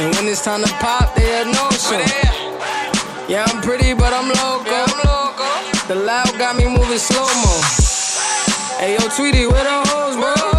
And 0.00 0.14
when 0.16 0.24
it's 0.26 0.44
time 0.44 0.64
to 0.64 0.72
pop, 0.80 1.14
they 1.14 1.28
had 1.28 1.46
no 1.52 1.68
show. 1.76 2.00
Yeah, 3.28 3.44
I'm 3.48 3.60
pretty, 3.60 3.92
but 3.92 4.12
I'm 4.12 4.28
loco. 4.28 4.88
The 5.88 5.94
loud 5.94 6.32
got 6.38 6.56
me 6.56 6.64
moving 6.64 6.98
slow 6.98 7.28
mo. 7.44 7.54
Hey, 8.80 8.96
yo, 8.96 9.08
Tweety, 9.14 9.46
where 9.46 9.64
the 9.64 9.88
hoes, 9.88 10.16
bro? 10.16 10.55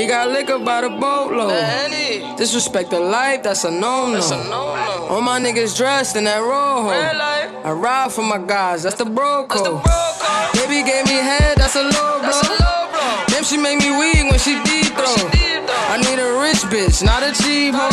We 0.00 0.06
got 0.06 0.30
liquor 0.30 0.58
by 0.58 0.80
the 0.80 0.88
boatload. 0.88 1.52
Disrespect 2.38 2.88
the 2.88 3.00
life, 3.00 3.42
that's 3.42 3.64
a 3.64 3.70
no-no. 3.70 4.18
All 5.10 5.20
my 5.20 5.38
niggas 5.38 5.76
dressed 5.76 6.16
in 6.16 6.24
that 6.24 6.38
rojo. 6.38 6.88
I 6.88 7.72
ride 7.72 8.10
for 8.10 8.22
my 8.22 8.38
guys, 8.38 8.82
that's 8.84 8.96
the 8.96 9.04
bro 9.04 9.44
code. 9.46 9.84
Baby 10.54 10.88
gave 10.88 11.04
me 11.04 11.20
head, 11.20 11.58
that's 11.58 11.76
a 11.76 11.82
low 11.82 12.20
blow. 12.20 12.79
Damn, 13.40 13.48
she 13.48 13.56
make 13.56 13.80
me 13.80 13.88
weak 13.96 14.28
when 14.28 14.36
she 14.36 14.60
deep 14.68 14.92
throw. 14.92 15.16
I 15.88 15.96
need 15.96 16.20
a 16.20 16.28
rich 16.44 16.60
bitch, 16.68 17.00
not 17.00 17.24
a 17.24 17.32
cheap 17.32 17.72
hoe. 17.72 17.88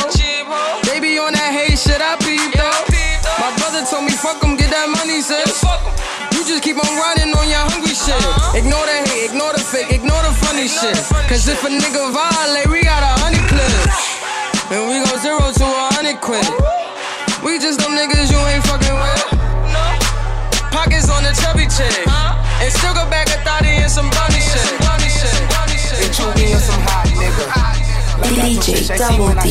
Baby 0.84 1.16
on 1.24 1.32
that 1.32 1.56
hate 1.56 1.80
shit, 1.80 2.04
I 2.04 2.20
peep 2.20 2.52
though. 2.52 2.84
My 3.40 3.56
brother 3.56 3.88
told 3.88 4.04
me 4.04 4.12
fuck 4.12 4.44
'em, 4.44 4.60
get 4.60 4.76
that 4.76 4.92
money, 4.92 5.24
sis. 5.24 5.64
You 6.36 6.44
just 6.44 6.60
keep 6.68 6.76
on 6.76 6.92
riding 7.00 7.32
on 7.32 7.48
your 7.48 7.64
hungry 7.64 7.96
shit. 7.96 8.20
Ignore 8.60 8.84
the 8.92 9.08
hate, 9.08 9.32
ignore 9.32 9.56
the 9.56 9.64
fake, 9.64 9.88
ignore 9.88 10.20
the 10.28 10.36
funny 10.36 10.68
shit. 10.68 11.00
Cause 11.32 11.48
if 11.48 11.64
a 11.64 11.72
nigga 11.72 12.12
violate, 12.12 12.68
we 12.68 12.84
got 12.84 13.00
a 13.00 13.14
honey 13.24 13.40
clip. 13.48 13.72
And 14.76 14.84
we 14.92 15.00
go 15.00 15.16
zero 15.24 15.48
to 15.48 15.64
a 15.64 15.88
hundred 15.96 16.20
quid. 16.20 16.44
We 17.40 17.56
just 17.56 17.80
them 17.80 17.96
niggas 17.96 18.28
you 18.36 18.40
ain't 18.52 18.68
fucking 18.68 19.00
with. 19.00 19.24
Pockets 20.76 21.08
on 21.08 21.24
the 21.24 21.32
chubby 21.40 21.72
chick. 21.72 22.04
And 22.60 22.68
still 22.68 22.92
go 23.00 23.08
back 23.08 23.32
a 23.32 23.40
thotty 23.48 23.80
and 23.80 23.88
some 23.88 24.12
bunny 24.12 24.44
shit. 24.44 24.87
They 25.96 26.10
chew 26.12 26.28
me 26.36 26.54
some 26.60 26.82
hot 26.84 27.08
nigga. 27.16 27.78
Like 28.20 28.32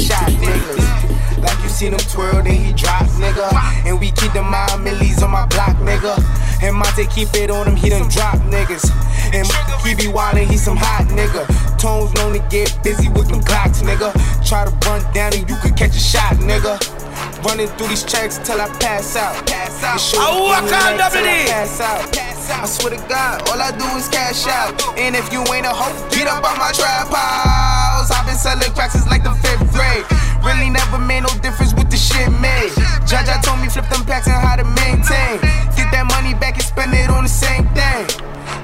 shot 0.00 0.30
niggas. 0.30 1.16
Like 1.42 1.62
you 1.62 1.68
seen 1.68 1.92
him 1.92 2.00
twirl, 2.10 2.42
then 2.42 2.56
he 2.56 2.72
drop, 2.72 3.06
nigga. 3.20 3.52
And 3.86 4.00
we 4.00 4.10
keep 4.12 4.32
the 4.32 4.42
mind 4.42 4.82
millies 4.82 5.22
on 5.22 5.30
my 5.30 5.46
block, 5.46 5.76
nigga. 5.76 6.16
And 6.62 6.74
Monte 6.76 7.06
keep 7.06 7.34
it 7.34 7.50
on 7.50 7.68
him, 7.68 7.76
he 7.76 7.90
done 7.90 8.08
drop 8.08 8.36
niggas. 8.50 8.90
And 9.34 9.46
he 9.86 9.94
be 9.94 10.10
wildin', 10.10 10.50
he 10.50 10.56
some 10.56 10.76
hot 10.76 11.06
nigga. 11.08 11.46
Tones 11.78 12.12
known 12.14 12.32
to 12.32 12.40
get 12.48 12.76
busy 12.82 13.08
with 13.08 13.28
them 13.28 13.42
Glocks, 13.42 13.82
nigga. 13.82 14.12
Try 14.46 14.64
to 14.64 14.70
run 14.88 15.02
down 15.12 15.34
and 15.34 15.48
you 15.48 15.56
could 15.62 15.76
catch 15.76 15.94
a 15.94 16.00
shot, 16.00 16.34
nigga. 16.36 17.05
Running 17.44 17.68
through 17.78 17.88
these 17.88 18.04
checks 18.04 18.38
till 18.38 18.60
I 18.60 18.68
pass 18.78 19.16
out. 19.16 19.46
Pass 19.46 19.82
out. 19.84 20.00
I 20.18 20.60
can't 20.68 20.98
double 20.98 21.24
it. 21.24 21.48
Pass 21.48 21.80
out. 21.80 22.26
I 22.46 22.66
swear 22.66 22.94
to 22.94 23.02
God, 23.08 23.42
all 23.50 23.60
I 23.60 23.74
do 23.74 23.84
is 23.98 24.08
cash 24.08 24.46
out. 24.46 24.74
And 24.98 25.16
if 25.16 25.32
you 25.32 25.42
ain't 25.52 25.66
a 25.66 25.74
hoe, 25.74 25.94
get 26.10 26.28
up 26.28 26.46
on 26.46 26.56
my 26.58 26.70
trap 26.70 27.10
house. 27.10 28.10
I've 28.10 28.26
been 28.26 28.36
selling 28.38 28.70
cracks 28.74 28.94
since 28.94 29.06
like 29.10 29.24
the 29.24 29.34
fifth 29.42 29.66
grade. 29.74 30.06
Really 30.46 30.70
never 30.70 30.98
made 30.98 31.26
no 31.26 31.32
difference 31.42 31.74
with 31.74 31.90
the 31.90 31.96
shit 31.96 32.30
made. 32.38 32.70
Jaja 33.02 33.42
told 33.42 33.60
me 33.60 33.68
flip 33.68 33.88
them 33.90 34.06
packs 34.06 34.26
and 34.26 34.38
how 34.38 34.54
to 34.54 34.64
maintain. 34.64 35.42
Get 35.74 35.90
that 35.90 36.06
money 36.06 36.34
back 36.38 36.54
and 36.54 36.62
spend 36.62 36.94
it 36.94 37.10
on 37.10 37.24
the 37.24 37.30
same 37.30 37.66
thing. 37.74 38.06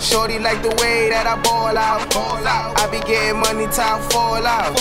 Shorty 0.03 0.41
like 0.41 0.61
the 0.63 0.75
way 0.83 1.09
that 1.11 1.31
I 1.31 1.39
ball 1.47 1.79
out. 1.79 2.11
Ball 2.11 2.43
out. 2.43 2.75
I 2.75 2.91
be 2.91 2.99
getting 3.07 3.39
money, 3.39 3.71
time 3.71 4.03
fall 4.11 4.43
out. 4.43 4.75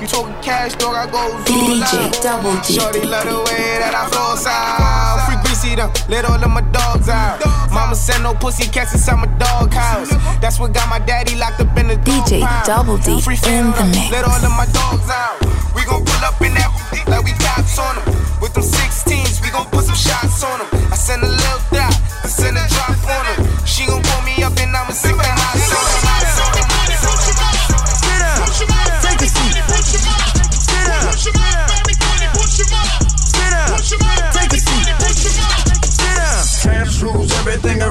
You 0.00 0.08
talking 0.08 0.32
cash, 0.40 0.74
dog, 0.76 0.96
I 0.96 1.04
go 1.12 1.28
zoom 1.44 1.76
DJ 1.76 2.24
out. 2.24 2.64
Shorty 2.64 3.04
love 3.04 3.28
the 3.28 3.36
way 3.36 3.76
that 3.84 3.92
I 3.92 4.08
flow 4.08 4.32
out. 4.48 5.28
Free 5.28 5.36
greasy 5.62 5.76
them, 5.76 5.90
let 6.08 6.24
all 6.24 6.42
of 6.42 6.50
my 6.50 6.60
dogs 6.72 7.08
out. 7.08 7.40
Mama 7.70 7.94
send 7.94 8.22
no 8.22 8.34
pussy 8.34 8.68
cats 8.68 8.92
inside 8.92 9.16
my 9.16 9.30
dog 9.38 9.72
house. 9.72 10.10
That's 10.40 10.58
what 10.58 10.72
got 10.72 10.88
my 10.88 10.98
daddy 10.98 11.36
locked 11.36 11.60
up 11.60 11.76
in 11.76 11.88
the 11.88 11.96
DJ 11.96 12.42
pound. 12.42 12.66
Double 12.66 12.98
D 12.98 13.20
Free 13.20 13.34
in 13.34 13.40
fam, 13.40 13.72
the 13.72 13.84
mix. 13.96 14.10
Let 14.10 14.24
all 14.24 14.42
of 14.44 14.52
my 14.56 14.66
dogs 14.72 15.08
out. 15.10 15.38
We 15.74 15.84
gon' 15.84 16.04
pull 16.04 16.24
up 16.24 16.40
in 16.42 16.54
that 16.54 16.70
like 17.08 17.24
we 17.24 17.32
cops 17.32 17.78
on 17.78 17.96
them. 17.96 18.06
With 18.40 18.54
them 18.54 18.64
16s, 18.64 19.42
we 19.42 19.50
gon' 19.50 19.66
put 19.70 19.84
some 19.84 19.94
shots 19.94 20.42
on 20.42 20.58
them. 20.58 20.68
I 20.90 20.96
send 20.96 21.22
a 21.22 21.28
little 21.28 21.62
dot, 21.70 21.94
I 22.24 22.28
send 22.28 22.56
a 22.56 22.64
drop 22.68 22.98
on 23.06 23.24
them. 23.26 23.66
She 23.66 23.86
gon' 23.86 24.02
pull 24.02 24.22
me 24.22 24.42
up 24.42 24.58
and 24.58 24.74
I'ma 24.74 24.90
sing 24.90 25.16
the 25.16 25.22
hot 25.22 25.58
song. 25.58 26.31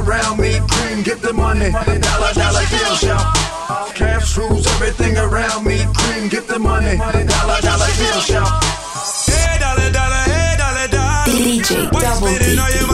Around 0.01 0.39
me. 0.39 0.59
Cream, 0.69 1.03
get 1.03 1.21
the 1.21 1.33
money. 1.33 1.71
Dollar, 1.71 2.33
dollar 2.33 2.65
shop. 2.97 3.35
Cash 3.95 4.37
rules 4.37 4.67
everything 4.75 5.17
around 5.17 5.65
me. 5.65 5.77
Cream, 5.95 6.29
get 6.29 6.47
the 6.47 6.59
money. 6.59 6.97
Dollar, 6.97 7.61
dollar 7.61 7.87
shop. 8.29 8.63
Hey, 9.25 9.59
dollar, 9.59 9.91
dollar, 9.91 10.23
hey, 10.31 10.55
dollar, 10.57 10.87
dollar. 10.87 11.23
DJ 11.27 11.89
Double 11.91 12.37
D. 12.37 12.90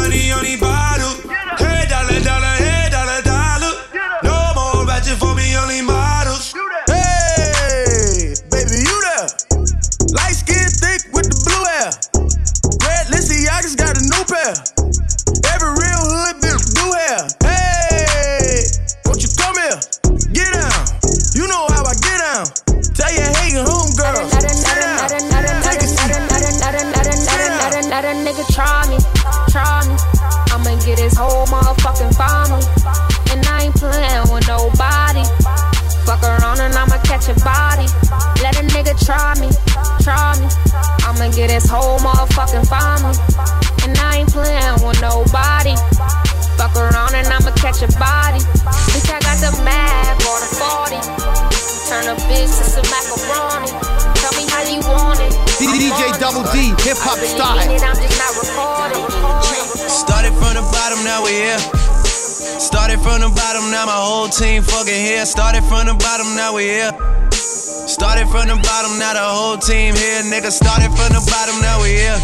whole 64.28 64.48
team 64.48 64.62
fucking 64.62 64.94
here. 64.94 65.26
Started 65.26 65.64
from 65.64 65.88
the 65.88 65.94
bottom, 65.94 66.36
now 66.36 66.54
we 66.56 66.64
here. 66.64 66.92
Started 67.32 68.28
from 68.28 68.48
the 68.52 68.60
bottom, 68.60 69.00
now 69.00 69.14
the 69.14 69.24
whole 69.24 69.58
team 69.58 69.96
here. 69.96 70.22
Nigga, 70.28 70.52
started 70.52 70.92
from 70.92 71.16
the 71.16 71.24
bottom, 71.32 71.56
now 71.62 71.82
we 71.82 71.96
here. 71.96 72.20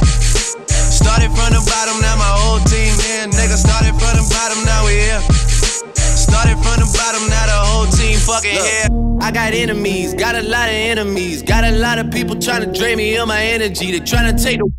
Started 0.67 1.31
from 1.31 1.55
the 1.55 1.63
bottom, 1.63 1.95
now 2.01 2.15
my 2.19 2.27
whole 2.27 2.59
team 2.67 2.91
here. 3.07 3.27
Nigga, 3.31 3.55
started 3.55 3.95
from 3.95 4.19
the 4.19 4.25
bottom, 4.27 4.59
now 4.65 4.83
we 4.85 4.99
here. 4.99 5.21
Started 5.95 6.59
from 6.59 6.83
the 6.83 6.89
bottom, 6.91 7.23
now 7.31 7.45
the 7.47 7.59
whole 7.71 7.87
team 7.87 8.19
fucking 8.19 8.51
here. 8.51 8.87
I 9.21 9.31
got 9.31 9.53
enemies, 9.53 10.13
got 10.13 10.35
a 10.35 10.43
lot 10.43 10.67
of 10.67 10.75
enemies. 10.75 11.41
Got 11.41 11.63
a 11.63 11.71
lot 11.71 11.99
of 11.99 12.11
people 12.11 12.35
trying 12.35 12.67
to 12.67 12.71
drain 12.77 12.97
me 12.97 13.15
of 13.15 13.27
my 13.29 13.41
energy. 13.41 13.91
They 13.91 14.03
trying 14.03 14.35
to 14.35 14.43
take 14.43 14.59
the 14.59 14.69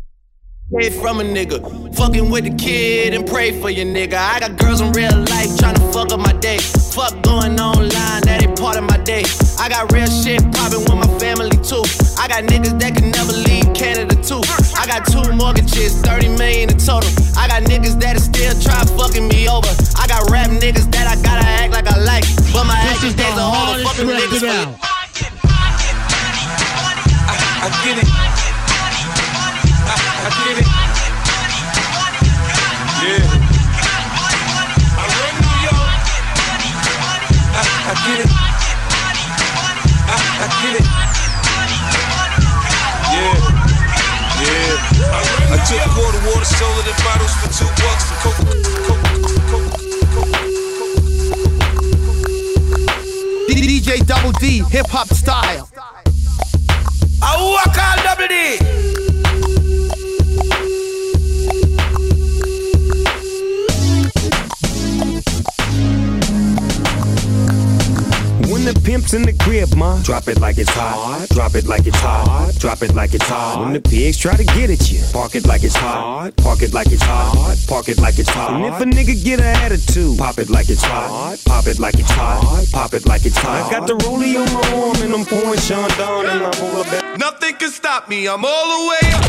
Head 0.81 0.93
from 0.93 1.19
a 1.19 1.23
nigga. 1.23 1.95
Fucking 1.95 2.31
with 2.31 2.43
the 2.43 2.55
kid 2.55 3.13
and 3.13 3.25
pray 3.27 3.59
for 3.61 3.69
your 3.69 3.85
nigga. 3.85 4.15
I 4.15 4.39
got 4.39 4.57
girls 4.57 4.81
in 4.81 4.91
real 4.93 5.15
life 5.15 5.49
tryna 5.61 5.93
fuck 5.93 6.11
up 6.11 6.19
my 6.19 6.33
day. 6.33 6.57
Fuck 6.95 7.11
going 7.27 7.59
online, 7.59 8.23
that 8.23 8.39
ain't 8.39 8.55
part 8.55 8.79
of 8.79 8.87
my 8.87 8.95
day. 9.03 9.27
I 9.59 9.67
got 9.67 9.91
real 9.91 10.07
shit 10.07 10.39
poppin' 10.55 10.79
with 10.87 10.95
my 10.95 11.11
family 11.19 11.51
too. 11.59 11.83
I 12.15 12.31
got 12.31 12.47
niggas 12.47 12.79
that 12.79 12.95
can 12.95 13.11
never 13.11 13.35
leave 13.35 13.67
Canada 13.75 14.15
too. 14.23 14.39
I 14.79 14.87
got 14.87 15.03
two 15.03 15.27
mortgages, 15.35 15.99
30 15.99 16.39
million 16.39 16.71
in 16.71 16.79
total. 16.79 17.11
I 17.35 17.51
got 17.51 17.67
niggas 17.67 17.99
that 17.99 18.15
still 18.23 18.55
try 18.63 18.79
fucking 18.95 19.27
me 19.27 19.43
over. 19.51 19.67
I 19.99 20.07
got 20.07 20.31
rap 20.31 20.47
niggas 20.55 20.87
that 20.95 21.11
I 21.11 21.19
gotta 21.19 21.43
act 21.43 21.75
like 21.75 21.91
I 21.91 21.99
like. 21.99 22.23
But 22.55 22.63
my 22.63 22.79
acting 22.79 23.11
days 23.19 23.35
are 23.35 23.43
over. 23.43 23.83
Fucking 23.91 24.07
niggas 24.15 24.39
for 24.39 24.55
out. 24.55 24.79
I 27.59 27.75
get 27.83 27.99
it. 27.99 28.07
I 30.23 30.31
get 30.47 30.63
it. 30.63 30.67
Yeah. 33.03 33.34
I, 37.95 38.07
get 38.07 38.19
it. 38.19 38.31
I, 40.05 40.17
I 40.41 40.47
get 40.61 40.75
it. 40.75 40.85
Yeah. 43.15 43.39
Yeah. 44.43 44.83
I 45.47 45.63
took 45.63 45.79
water, 45.95 46.19
water, 46.27 46.45
sold 46.45 46.75
it 46.79 46.91
in 46.91 46.97
bottles 47.05 47.33
for 47.39 47.47
two 47.55 47.71
bucks. 47.79 48.03
The 48.09 48.15
Coke, 48.21 48.43
Coke, 48.85 49.05
DJ 53.47 54.05
Double 54.05 54.31
D, 54.33 54.63
hip 54.69 54.87
hop 54.89 55.07
style. 55.07 55.69
I 57.21 57.37
walk 57.39 57.77
all 57.77 57.97
double 58.03 58.27
D. 58.27 58.84
pimp's 68.85 69.13
in 69.15 69.23
the 69.23 69.33
crib, 69.33 69.73
ma, 69.75 69.99
drop 70.03 70.27
it 70.27 70.39
like 70.39 70.59
it's 70.59 70.69
hot. 70.69 71.27
Drop 71.29 71.55
it 71.55 71.65
like 71.65 71.87
it's 71.87 71.97
hot. 71.97 72.53
Drop 72.59 72.83
it 72.83 72.93
like 72.93 73.15
it's 73.15 73.27
hot. 73.27 73.59
When 73.59 73.73
the 73.73 73.81
pigs 73.81 74.17
try 74.17 74.35
to 74.35 74.43
get 74.43 74.69
at 74.69 74.91
you, 74.91 75.01
park 75.11 75.33
it 75.33 75.47
like 75.47 75.63
it's 75.63 75.75
hot. 75.75 76.35
Park 76.37 76.61
it 76.61 76.71
like 76.71 76.91
it's 76.91 77.01
hot. 77.01 77.57
Park 77.67 77.89
it 77.89 77.99
like 77.99 78.19
it's 78.19 78.29
hot. 78.29 78.53
And 78.53 78.65
if 78.65 78.79
a 78.79 78.85
nigga 78.85 79.21
get 79.23 79.39
an 79.39 79.55
attitude, 79.65 80.19
pop 80.19 80.37
it 80.37 80.49
like 80.51 80.69
it's 80.69 80.83
hot. 80.83 81.37
Pop 81.45 81.65
it 81.65 81.79
like 81.79 81.95
it's 81.95 82.11
hot. 82.11 82.65
Pop 82.71 82.93
it 82.93 83.07
like 83.07 83.25
it's 83.25 83.37
hot. 83.37 83.65
I 83.65 83.71
got 83.71 83.87
the 83.87 83.95
rollie 84.05 84.37
on 84.37 84.53
my 84.53 84.61
arm 84.77 84.95
and 85.01 85.13
I'm 85.13 85.25
pouring 85.25 85.59
Sean 85.59 85.89
down 85.97 86.27
and 86.27 86.43
I'm 86.45 86.63
all 86.63 86.81
about. 86.81 87.19
Nothing 87.19 87.55
can 87.55 87.71
stop 87.71 88.07
me. 88.07 88.27
I'm 88.27 88.45
all 88.45 88.67
the 88.75 88.81
way 88.89 89.03
up. 89.17 89.25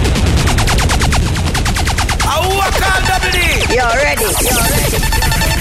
I 2.28 2.36
walk 2.52 2.76
all 2.84 3.00
double 3.08 3.32
D. 3.32 3.40
You 3.72 3.88
ready? 4.04 4.28
You 4.44 4.56
ready? 5.40 5.55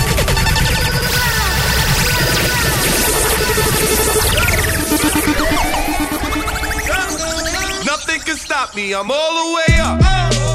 Nothing 8.16 8.34
can 8.34 8.38
stop 8.38 8.74
me. 8.76 8.94
I'm 8.94 9.12
all 9.12 9.50
the 9.50 9.56
way 9.56 9.80
up. 9.82 10.55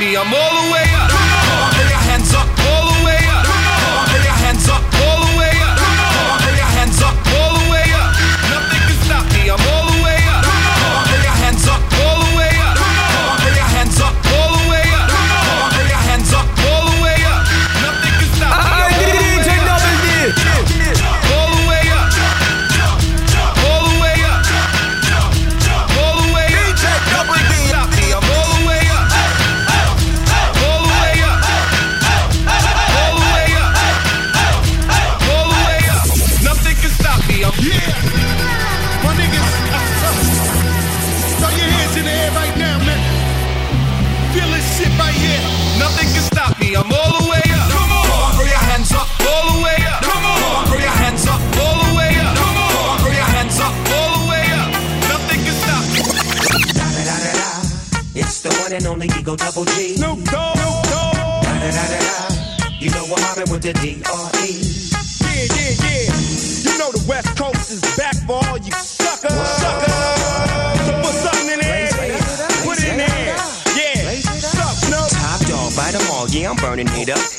I'm 0.00 0.32
all 0.32 0.62
the 0.62 0.72
way 0.72 0.84
up. 0.94 1.47
The 63.72 63.80
D.R.E. 63.80 64.48
Yeah, 65.20 65.44
yeah, 65.52 65.76
yeah. 65.84 66.72
You 66.72 66.78
know 66.78 66.90
the 66.90 67.04
West 67.06 67.36
Coast 67.36 67.70
is 67.70 67.82
back 67.98 68.16
for 68.26 68.40
all 68.48 68.56
you 68.56 68.72
suckers. 68.72 69.30
Suckers. 69.30 69.92
So 70.86 70.92
put 71.02 71.12
something 71.12 71.52
in 71.52 71.60
there. 71.60 71.88
Put 72.64 72.78
it 72.78 72.88
in 72.88 72.96
there. 72.96 73.36
Yeah. 73.76 74.20
Top 75.10 75.40
dog, 75.46 75.76
bite 75.76 75.92
them 75.92 76.10
all, 76.12 76.26
yeah, 76.28 76.50
I'm 76.50 76.56
burning 76.56 76.88
it 76.92 77.10
up. 77.10 77.37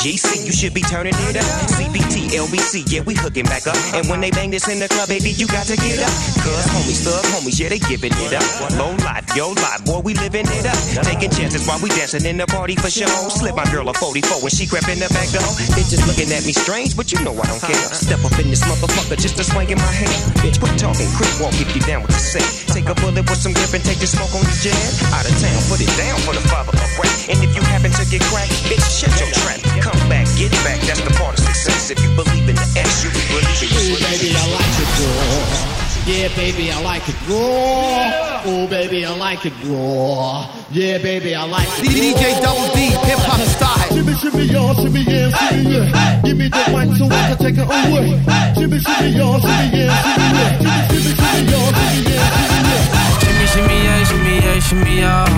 DPGC, 0.00 0.46
you 0.46 0.52
should 0.52 0.72
be 0.72 0.80
turning 0.80 1.12
it 1.28 1.36
up. 1.36 1.44
CBT, 1.76 2.32
LBC, 2.32 2.88
yeah, 2.88 3.04
we 3.04 3.12
hooking 3.12 3.44
back 3.44 3.66
up. 3.68 3.76
And 3.92 4.08
when 4.08 4.24
they 4.24 4.30
bang 4.30 4.48
this 4.48 4.64
in 4.64 4.80
the 4.80 4.88
club, 4.88 5.12
baby, 5.12 5.28
you 5.36 5.44
got 5.44 5.68
to 5.68 5.76
get 5.76 6.00
up. 6.00 6.08
Cuz 6.40 6.64
homies, 6.72 7.04
thug 7.04 7.20
homies, 7.36 7.60
yeah, 7.60 7.68
they 7.68 7.78
giving 7.84 8.16
it 8.16 8.32
up. 8.32 8.44
Low 8.80 8.96
life, 9.04 9.28
yo 9.36 9.52
life, 9.60 9.84
boy, 9.84 10.00
we 10.00 10.14
living 10.16 10.48
it 10.48 10.64
up. 10.64 11.04
Taking 11.04 11.28
chances 11.28 11.68
while 11.68 11.76
we 11.84 11.92
dancing 11.92 12.24
in 12.24 12.40
the 12.40 12.48
party 12.48 12.76
for 12.80 12.88
show. 12.88 13.12
Slip 13.28 13.52
my 13.54 13.68
girl 13.68 13.92
a 13.92 13.94
44 13.94 14.40
when 14.40 14.48
she 14.48 14.64
crept 14.64 14.88
in 14.88 15.04
the 15.04 15.08
back 15.12 15.28
door. 15.36 15.44
Bitches 15.76 16.00
looking 16.08 16.32
at 16.32 16.48
me 16.48 16.56
strange, 16.56 16.96
but 16.96 17.12
you 17.12 17.20
know 17.20 17.36
I 17.36 17.44
don't 17.44 17.60
care. 17.60 17.84
Step 17.92 18.24
up 18.24 18.32
in 18.40 18.48
this 18.48 18.64
motherfucker 18.64 19.20
just 19.20 19.36
to 19.36 19.44
swing 19.44 19.68
in 19.68 19.76
my 19.76 19.92
hair. 19.92 20.16
Bitch, 20.40 20.56
quit 20.56 20.80
talking, 20.80 21.12
crip 21.12 21.28
walk 21.44 21.52
if 21.60 21.76
you 21.76 21.84
down 21.84 22.00
with 22.00 22.16
the 22.16 22.24
set. 22.24 22.48
Take 22.72 22.88
a 22.88 22.96
bullet 23.04 23.28
with 23.28 23.36
some 23.36 23.52
grip 23.52 23.76
and 23.76 23.84
take 23.84 24.00
the 24.00 24.08
smoke 24.08 24.32
on 24.32 24.48
the 24.48 24.56
jet. 24.64 24.80
Out 25.12 25.28
of 25.28 25.34
town, 25.36 25.60
put 25.68 25.76
it 25.76 25.92
down 26.00 26.16
for 26.24 26.32
the 26.32 26.44
father 26.48 26.72
of 26.72 26.88
rap. 26.96 27.12
And 27.28 27.36
if 27.44 27.52
you 27.52 27.60
happen 27.68 27.92
to 27.92 28.04
get 28.08 28.24
cracked, 28.32 28.56
bitch, 28.64 28.80
shut 28.88 29.12
your 29.20 29.28
trap. 29.44 29.60
Come 29.84 29.99
get 30.40 30.52
back, 30.64 30.80
that's 30.88 31.00
the 31.04 31.12
part 31.20 31.36
of 31.36 31.44
success. 31.44 31.90
If 31.90 32.00
you 32.00 32.08
believe 32.16 32.48
in 32.48 32.56
the 32.56 32.68
S, 32.80 33.04
you 33.04 33.10
believe 33.12 33.36
in 33.36 33.44
Ooh, 33.76 34.00
baby, 34.00 34.32
I 34.32 34.48
like 34.56 34.72
it 34.80 34.88
raw. 34.96 35.60
Yeah, 36.08 36.28
baby, 36.34 36.72
I 36.72 36.80
like 36.80 37.08
it 37.08 37.20
raw. 37.28 38.40
Oh, 38.46 38.66
baby, 38.66 39.04
I 39.04 39.14
like 39.16 39.44
it 39.44 39.52
raw. 39.68 40.48
Yeah, 40.72 40.96
baby, 40.98 41.34
I 41.34 41.44
like 41.44 41.68
it 41.68 41.92
DJ 41.92 42.40
Double 42.40 42.72
D, 42.72 42.88
hip 43.04 43.20
hop 43.28 43.40
style. 43.52 43.76
Shimmy, 43.92 44.14
shimmy, 44.14 44.44
y'all, 44.44 44.74
shimmy, 44.74 45.04
yeah, 45.04 45.28
shimmy, 45.28 45.76
yeah. 45.76 46.22
Give 46.24 46.36
me 46.38 46.48
the 46.48 46.64
mic 46.72 46.96
so 46.96 47.04
I 47.04 47.20
can 47.28 47.36
take 47.36 47.58
it 47.60 47.68
away. 47.68 48.16
Shimmy, 48.56 48.80
shimmy, 48.80 49.10
y'all, 49.12 49.40
shimmy, 49.44 49.76
yeah, 49.76 49.92
shimmy, 50.00 50.24
yeah. 50.40 50.56
Shimmy, 50.88 51.12
shimmy, 51.12 51.20
shimmy, 51.20 51.52
y'all, 51.52 51.72
shimmy, 51.76 52.08
yeah, 52.08 52.32
shimmy, 52.48 52.72
yeah. 52.72 53.20
Shimmy, 53.20 53.46
shimmy, 53.52 53.76
yeah, 53.84 54.08
shimmy, 54.08 54.34
yeah, 54.40 54.58
shimmy, 54.64 54.94
yeah. 55.04 55.28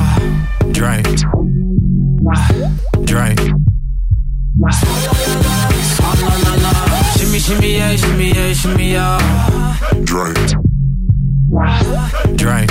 Drink. 0.70 1.10
Drink. 3.04 3.61
Shimmy, 7.16 7.38
shimmy, 7.40 7.76
yeah, 7.76 7.96
shimmy, 7.96 8.32
yeah, 8.32 8.52
shimmy. 8.52 8.92
Drink. 10.04 10.38
Drink. 12.36 12.70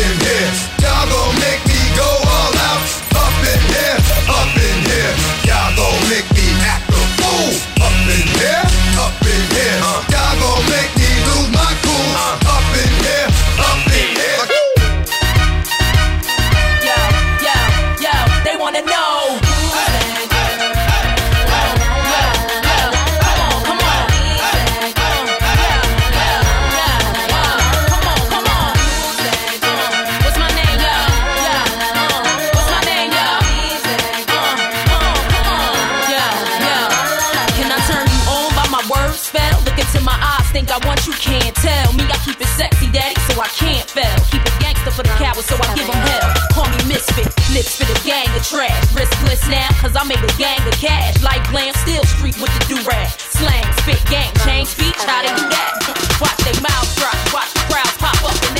than 0.00 0.18
this. 0.18 0.79
bitch 47.60 47.76
for 47.76 47.84
the 47.84 48.00
gang 48.08 48.28
of 48.36 48.42
trash. 48.42 48.86
Riskless 48.96 49.48
now, 49.50 49.68
cause 49.80 49.94
I 49.94 50.04
made 50.04 50.22
a 50.22 50.32
gang 50.38 50.60
of 50.66 50.74
cash. 50.80 51.22
Like 51.22 51.44
glam, 51.50 51.74
still 51.74 52.04
street 52.04 52.36
with 52.40 52.52
the 52.56 52.74
do-rag. 52.74 53.08
Slang, 53.18 53.64
spit, 53.84 54.00
gang, 54.08 54.32
change 54.44 54.68
speech, 54.68 54.96
how 55.04 55.22
they 55.22 55.28
do 55.28 55.44
that? 55.48 55.72
Watch 56.20 56.36
they 56.44 56.56
mouths 56.60 56.96
drop, 56.96 57.16
watch 57.32 57.52
the 57.52 57.60
crowd 57.68 57.92
pop 57.98 58.24
up 58.24 58.48
and 58.48 58.59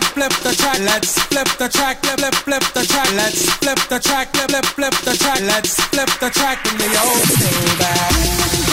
flip 0.00 0.30
flip 0.30 0.42
the 0.42 0.54
track. 0.56 0.78
Let's 0.80 1.18
flip 1.24 1.48
the 1.58 1.68
track. 1.68 2.02
Flip 2.02 2.18
flip 2.18 2.34
flip 2.34 2.62
the 2.74 2.84
track. 2.84 3.12
Let's 3.14 3.50
flip 3.54 3.78
the 3.88 3.98
track. 4.00 4.34
Flip 4.34 4.50
flip 4.50 4.64
flip 4.64 4.94
the 5.04 5.16
track. 5.16 5.40
Let's 5.40 5.80
flip 5.84 6.10
the 6.20 6.30
track 6.30 6.66
in 6.66 6.78
the 6.78 6.86
old 6.86 7.22
thing 7.22 7.78
back. 7.78 8.63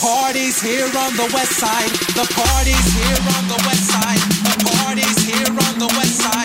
party's 0.00 0.60
here 0.60 0.86
on 0.86 1.12
the 1.16 1.28
west 1.34 1.58
side. 1.58 1.90
The 2.14 2.26
party's 2.34 2.88
here 2.94 3.20
on 3.36 3.48
the 3.48 3.58
west 3.66 3.90
side. 3.90 4.22
The 4.46 4.56
party's 4.64 5.18
here 5.26 5.50
on 5.66 5.78
the 5.78 5.90
west 5.98 6.22
side. 6.22 6.37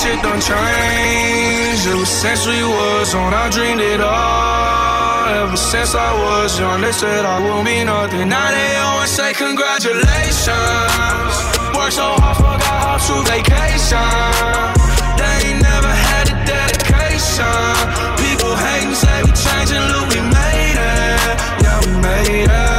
Shit 0.00 0.20
done 0.22 0.40
changed. 0.40 1.86
Ever 1.92 2.06
since 2.06 2.46
we 2.46 2.62
was 2.64 3.14
on, 3.14 3.34
I 3.34 3.48
dreamed 3.50 3.80
it 3.80 4.00
all. 4.00 5.28
Ever 5.42 5.56
since 5.56 5.94
I 5.94 6.10
was 6.24 6.58
young, 6.58 6.80
they 6.80 6.92
said 6.92 7.24
I 7.24 7.38
won't 7.44 7.66
be 7.66 7.84
nothing. 7.84 8.28
Now 8.28 8.48
they 8.50 8.76
always 8.76 9.10
say 9.10 9.32
congratulations. 9.34 11.34
Worked 11.76 11.96
so 12.00 12.08
hard, 12.22 12.36
forgot 12.36 12.80
how 12.84 12.96
to 13.06 13.14
vacation. 13.28 14.72
They 15.20 15.36
ain't 15.48 15.60
never 15.70 15.92
had 16.08 16.24
the 16.30 16.36
dedication. 16.48 17.68
People 18.22 18.52
hating, 18.64 18.94
say 19.02 19.16
we 19.26 19.32
changing, 19.44 19.84
look, 19.92 20.06
we 20.12 20.20
made 20.36 20.78
it. 20.80 21.36
Yeah, 21.62 21.78
we 21.84 21.92
made 22.00 22.48
it. 22.48 22.69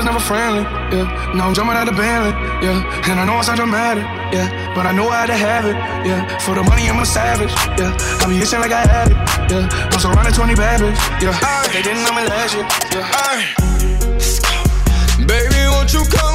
Was 0.00 0.06
never 0.06 0.18
friendly, 0.18 0.62
yeah. 0.96 1.34
Now 1.36 1.48
I'm 1.48 1.52
jumping 1.52 1.76
out 1.76 1.84
the 1.84 1.92
Bentley, 1.92 2.32
yeah. 2.64 3.10
And 3.10 3.20
I 3.20 3.26
know 3.26 3.34
I 3.34 3.42
sound 3.42 3.58
dramatic, 3.58 4.02
yeah. 4.32 4.72
But 4.74 4.86
I 4.86 4.92
know 4.92 5.10
I 5.10 5.20
had 5.20 5.26
to 5.26 5.36
have 5.36 5.66
it, 5.66 5.76
yeah. 6.08 6.38
For 6.38 6.54
the 6.54 6.62
money, 6.62 6.88
I'm 6.88 6.98
a 6.98 7.04
savage, 7.04 7.52
yeah. 7.76 7.92
I 8.24 8.26
be 8.26 8.38
itching 8.38 8.60
like 8.60 8.72
I 8.72 8.80
had 8.80 9.10
it, 9.12 9.18
yeah. 9.52 9.68
I'm 9.92 10.00
surrounded 10.00 10.32
20 10.32 10.54
bad 10.54 10.80
bitches, 10.80 10.96
yeah. 11.20 11.36
But 11.38 11.72
they 11.74 11.82
didn't 11.82 12.04
know 12.08 12.16
me 12.16 12.24
last 12.24 12.54
year, 12.54 12.64
yeah. 12.96 13.12
Ay. 13.28 13.44
Baby, 15.28 15.68
won't 15.68 15.92
you 15.92 16.00
come? 16.08 16.29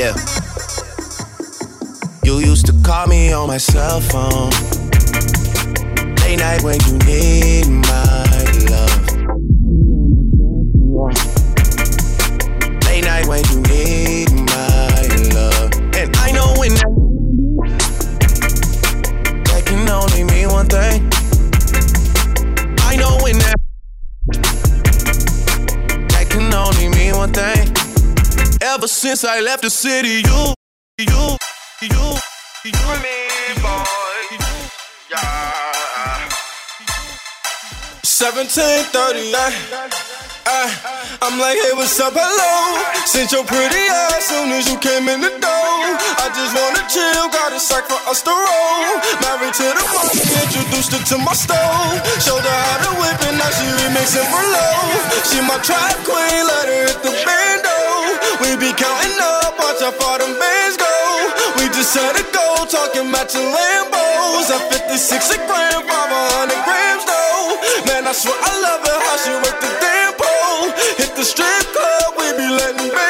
Yeah. 0.00 0.16
You 2.24 2.38
used 2.38 2.64
to 2.64 2.72
call 2.82 3.06
me 3.06 3.34
on 3.34 3.48
my 3.48 3.58
cell 3.58 4.00
phone. 4.00 4.48
Late 6.22 6.38
night 6.38 6.62
when 6.62 6.80
you 6.86 6.96
need 7.04 7.68
my 7.68 8.19
since 29.20 29.36
I 29.36 29.40
left 29.40 29.62
the 29.62 29.68
city, 29.68 30.24
you, 30.24 30.40
you, 30.96 31.36
you, 31.84 32.06
you, 32.64 32.80
me, 33.04 33.16
boy. 33.60 34.24
Yeah. 35.12 36.24
1739. 38.00 39.28
Uh, 40.48 40.72
I'm 41.20 41.36
like, 41.36 41.60
hey, 41.60 41.76
what's 41.76 42.00
up, 42.00 42.16
hello? 42.16 42.80
Since 43.04 43.36
your 43.36 43.44
pretty 43.44 43.84
ass 43.92 44.24
soon 44.24 44.56
as 44.56 44.64
you 44.64 44.80
came 44.80 45.04
in 45.12 45.20
the 45.20 45.36
door. 45.36 45.76
I 46.16 46.32
just 46.32 46.56
wanna 46.56 46.80
chill, 46.88 47.28
got 47.28 47.52
a 47.52 47.60
sack 47.60 47.84
for 47.92 48.00
us 48.08 48.24
to 48.24 48.32
roll. 48.32 49.04
Married 49.20 49.52
to 49.52 49.68
the 49.68 49.84
money, 49.84 50.16
introduced 50.48 50.96
her 50.96 51.02
to 51.12 51.16
my 51.20 51.36
stove. 51.36 52.00
Showed 52.24 52.40
her 52.40 52.60
how 52.72 52.88
to 52.88 52.92
whip 52.96 53.20
it, 53.20 53.36
now 53.36 53.52
she 53.52 53.68
remixing 53.84 54.24
for 54.32 54.44
low. 54.48 54.80
She 55.28 55.44
my 55.44 55.60
trap 55.60 55.92
queen, 56.08 56.40
let 56.48 56.72
her 56.72 56.88
hit 56.88 57.02
the 57.04 57.12
bando. 57.28 57.39
Watch 59.80 59.92
how 59.92 59.98
far 59.98 60.18
them 60.18 60.38
bands 60.38 60.76
go. 60.76 60.92
We 61.56 61.68
just 61.68 61.92
set 61.92 62.18
a 62.18 62.24
goal, 62.32 62.66
talking 62.66 63.10
matching 63.10 63.40
Lambos. 63.40 64.50
At 64.50 64.72
56 64.72 65.30
a 65.30 65.36
gram, 65.46 65.82
500 65.86 66.64
grams 66.64 67.04
though. 67.04 67.56
Man, 67.86 68.06
I 68.06 68.12
swear 68.12 68.36
I 68.36 68.52
love 68.60 68.82
her, 68.86 68.98
how 69.06 69.16
she 69.22 69.32
work 69.32 69.58
the 69.60 69.70
damn 69.80 70.12
pole. 70.14 70.70
Hit 70.98 71.16
the 71.16 71.24
strip 71.24 71.66
club, 71.72 72.14
we 72.18 72.26
be 72.36 72.48
letting 72.48 72.90
bands 72.92 73.09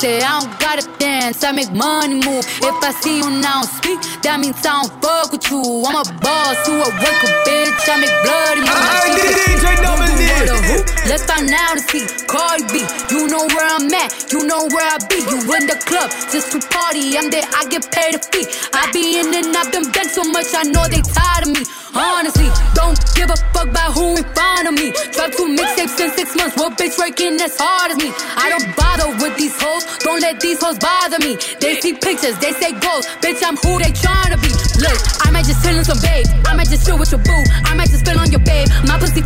Say 0.00 0.20
I 0.22 0.40
don't 0.40 0.50
gotta 0.58 0.88
dance, 0.98 1.44
I 1.44 1.52
make 1.52 1.70
money 1.72 2.14
move. 2.14 2.44
If 2.62 2.76
I 2.82 2.90
see 3.02 3.18
you 3.18 3.30
now 3.40 3.62
speak, 3.62 4.00
that 4.22 4.40
means 4.40 4.58
I 4.64 4.82
don't 4.82 4.90
fuck 5.02 5.32
with 5.32 5.46
you. 5.50 5.62
I'm 5.86 5.94
a 5.94 6.04
boss, 6.18 6.58
you 6.66 6.74
a 6.80 6.88
worker, 6.90 7.30
bitch. 7.46 7.86
I 7.86 8.00
make 8.00 8.16
bloody 8.24 8.62
moves. 8.62 8.72
Alright, 8.72 9.14
DJ 9.46 9.64
Double 9.82 10.10
D. 10.16 10.22
You 10.22 10.58
wanna? 10.58 10.82
Let's 11.06 11.24
find 11.26 11.50
out 11.50 11.76
and 11.78 11.86
see. 11.86 12.04
Cardi 12.26 12.64
B, 12.72 12.82
you 13.12 13.28
know 13.28 13.44
where 13.52 13.68
I'm 13.68 13.92
at, 13.92 14.10
you 14.32 14.46
know 14.46 14.66
where 14.72 14.86
I 14.86 14.98
be. 15.06 15.20
You 15.22 15.38
in 15.54 15.66
the 15.68 15.78
club 15.86 16.10
just 16.32 16.50
to 16.52 16.58
party. 16.72 17.18
I'm 17.18 17.30
there, 17.30 17.44
I 17.54 17.66
get 17.68 17.86
paid 17.92 18.14
a 18.16 18.20
fee. 18.22 18.46
I 18.72 18.90
be 18.90 19.20
in 19.20 19.34
and 19.34 19.54
out 19.54 19.70
them 19.70 19.90
banks 19.92 20.14
so 20.14 20.24
much, 20.24 20.50
I 20.54 20.64
know 20.64 20.88
they 20.88 21.02
tired 21.02 21.46
of 21.46 21.52
me. 21.52 21.62
Honestly, 21.94 22.48
don't 22.72 22.96
give 23.14 23.28
a 23.28 23.36
fuck 23.52 23.68
about 23.68 23.92
who 23.92 24.16
in 24.16 24.24
front 24.32 24.68
of 24.68 24.74
me. 24.74 24.92
Drop 25.12 25.30
two 25.36 25.44
mixtapes 25.52 26.00
in 26.00 26.10
six 26.16 26.34
months. 26.34 26.56
What 26.56 26.78
bitch 26.78 26.96
working 26.98 27.36
as 27.36 27.54
hard 27.60 27.92
as 27.92 27.98
me? 27.98 28.08
I 28.36 28.48
don't 28.48 28.64
bother 28.76 29.12
with 29.20 29.36
these 29.36 29.52
hoes. 29.60 29.81
Don't 30.04 30.20
let 30.20 30.40
these 30.40 30.60
hoes 30.62 30.78
bother 30.78 31.18
me. 31.18 31.36
They 31.60 31.80
see 31.80 31.94
pictures, 31.94 32.38
they 32.38 32.52
say 32.52 32.72
goals. 32.72 33.06
Bitch, 33.24 33.40
I'm 33.42 33.56
who 33.56 33.78
they 33.78 33.92
tryna 33.96 34.36
be. 34.42 34.52
Look, 34.82 34.98
I 35.24 35.30
might 35.30 35.46
just 35.46 35.64
chill 35.64 35.76
in 35.76 35.84
some 35.84 36.00
babe. 36.02 36.26
I 36.44 36.54
might 36.54 36.68
just 36.68 36.84
chill 36.86 36.98
with 36.98 37.10
your 37.10 37.22
boo. 37.22 37.42
I 37.64 37.74
might 37.74 37.88
just 37.88 38.04
spill 38.04 38.18
on 38.18 38.30
your 38.30 38.44
babe. 38.44 38.68
My 38.86 38.98
pussy 38.98 39.21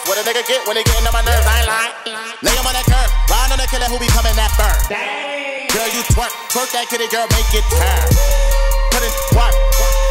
That's 0.00 0.16
what 0.16 0.16
a 0.16 0.24
nigga 0.24 0.40
get 0.48 0.64
when 0.64 0.80
he 0.80 0.82
getting 0.88 1.04
on 1.04 1.12
my 1.12 1.20
nerves. 1.20 1.44
I 1.44 1.60
ain't 1.60 1.68
lying. 1.68 1.92
Lay 2.40 2.56
him 2.56 2.64
on 2.64 2.72
that 2.72 2.88
curb, 2.88 3.04
ride 3.28 3.52
on 3.52 3.60
the 3.60 3.68
killer 3.68 3.84
who 3.84 4.00
be 4.00 4.08
coming 4.16 4.32
that 4.32 4.48
burn. 4.56 4.72
Girl, 5.76 5.88
you 5.92 6.00
twerk, 6.16 6.32
twerk 6.48 6.72
that 6.72 6.88
kitty, 6.88 7.04
girl, 7.12 7.28
make 7.28 7.44
it 7.52 7.60
turn. 7.68 8.08
Put 8.96 9.04
in 9.04 9.12
work. 9.36 9.52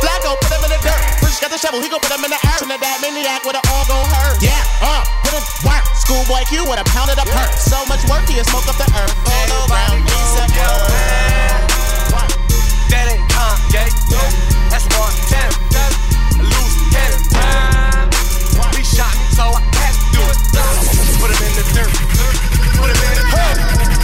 Flacco, 0.06 0.38
put 0.46 0.54
him 0.54 0.62
in 0.70 0.78
the 0.78 0.82
dirt. 0.86 1.02
Push 1.26 1.42
got 1.42 1.50
the 1.50 1.58
shovel, 1.58 1.82
he 1.82 1.90
gon' 1.90 2.06
put 2.06 2.14
him 2.14 2.22
in 2.22 2.30
the 2.30 2.38
earth. 2.38 2.62
And 2.62 2.70
that 2.70 3.02
maniac 3.02 3.42
with 3.42 3.58
it 3.58 3.66
all 3.66 3.82
gon' 3.90 4.06
hurt. 4.14 4.38
Yeah, 4.46 4.62
uh, 4.78 5.02
put 5.26 5.34
in 5.34 5.42
work. 5.66 5.82
Schoolboy 5.98 6.46
Q 6.46 6.70
with 6.70 6.78
a 6.78 6.86
pound 6.94 7.10
of 7.10 7.18
the 7.18 7.26
perk. 7.26 7.50
So 7.58 7.82
much 7.90 8.06
work, 8.06 8.30
he 8.30 8.38
smoke 8.46 8.70
up 8.70 8.78
the 8.78 8.86
earth. 8.94 9.10
All 9.26 9.74
around, 9.74 10.06
said, 10.38 10.54
That 12.94 13.10
ain't 13.10 13.26
Kanye. 13.26 13.90
That's 14.70 14.86
Montana. 14.94 16.09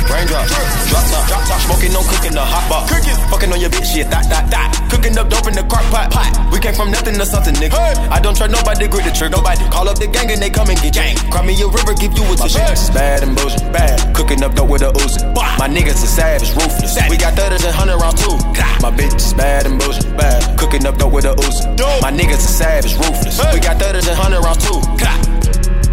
Raindrop, 0.05 0.47
drop 0.47 1.03
top, 1.11 1.28
drop 1.28 1.43
top, 1.43 1.59
smoking, 1.67 1.91
no 1.91 1.99
cooking, 2.07 2.32
the 2.32 2.39
hot 2.39 2.63
pot. 2.71 2.88
Cooking, 2.88 3.17
fucking 3.28 3.51
on 3.51 3.59
your 3.59 3.69
bitch, 3.69 3.91
shit, 3.91 4.09
dot, 4.09 4.23
dot, 4.30 4.47
dot. 4.49 4.71
Cooking 4.88 5.17
up 5.17 5.28
dope 5.28 5.47
in 5.47 5.55
the 5.55 5.63
crock 5.67 5.84
pot, 5.91 6.07
pot. 6.07 6.32
We 6.53 6.59
came 6.59 6.73
from 6.73 6.91
nothing 6.91 7.15
to 7.19 7.26
something, 7.26 7.53
nigga. 7.55 7.76
I 8.07 8.19
don't 8.21 8.38
trust 8.38 8.51
nobody, 8.51 8.88
grip 8.88 9.03
the 9.03 9.11
trick, 9.11 9.32
nobody. 9.32 9.67
Call 9.67 9.89
up 9.89 9.99
the 9.99 10.07
gang 10.07 10.32
and 10.32 10.39
they 10.39 10.49
come 10.49 10.69
and 10.69 10.80
get 10.80 10.93
gang. 10.93 11.17
Cry 11.34 11.43
me 11.43 11.51
a 11.59 11.67
river, 11.67 11.93
give 11.99 12.15
you 12.15 12.23
a 12.32 12.36
tissue. 12.38 12.63
Bad 12.93 13.23
and 13.28 13.36
bullshit, 13.36 13.67
bad. 13.76 13.99
Cooking 14.15 14.39
up 14.43 14.55
dope 14.55 14.69
with 14.69 14.84
a 14.88 14.91
Uzi. 14.95 15.19
My 15.59 15.67
niggas 15.67 15.99
are 15.99 16.13
savage, 16.15 16.55
ruthless. 16.55 16.95
We 17.09 17.17
got 17.17 17.36
thudders 17.36 17.65
and 17.65 17.76
hundred 17.76 17.99
rounds 17.99 18.23
too. 18.23 18.39
My 18.80 18.91
bitch 18.95 19.19
is 19.19 19.34
bad 19.34 19.65
and 19.65 19.76
bullshit, 19.80 20.15
bad. 20.15 20.39
Cooking 20.57 20.86
up 20.86 20.97
dope 20.97 21.11
with 21.11 21.26
a 21.26 21.36
Uzi. 21.36 21.76
My 22.01 22.11
niggas 22.11 22.39
are 22.39 22.55
savage, 22.61 22.95
ruthless. 22.95 23.36
We 23.51 23.59
got 23.59 23.82
thudders 23.82 24.07
and 24.07 24.15
hundred 24.15 24.39
rounds 24.45 24.63
too. 24.63 24.80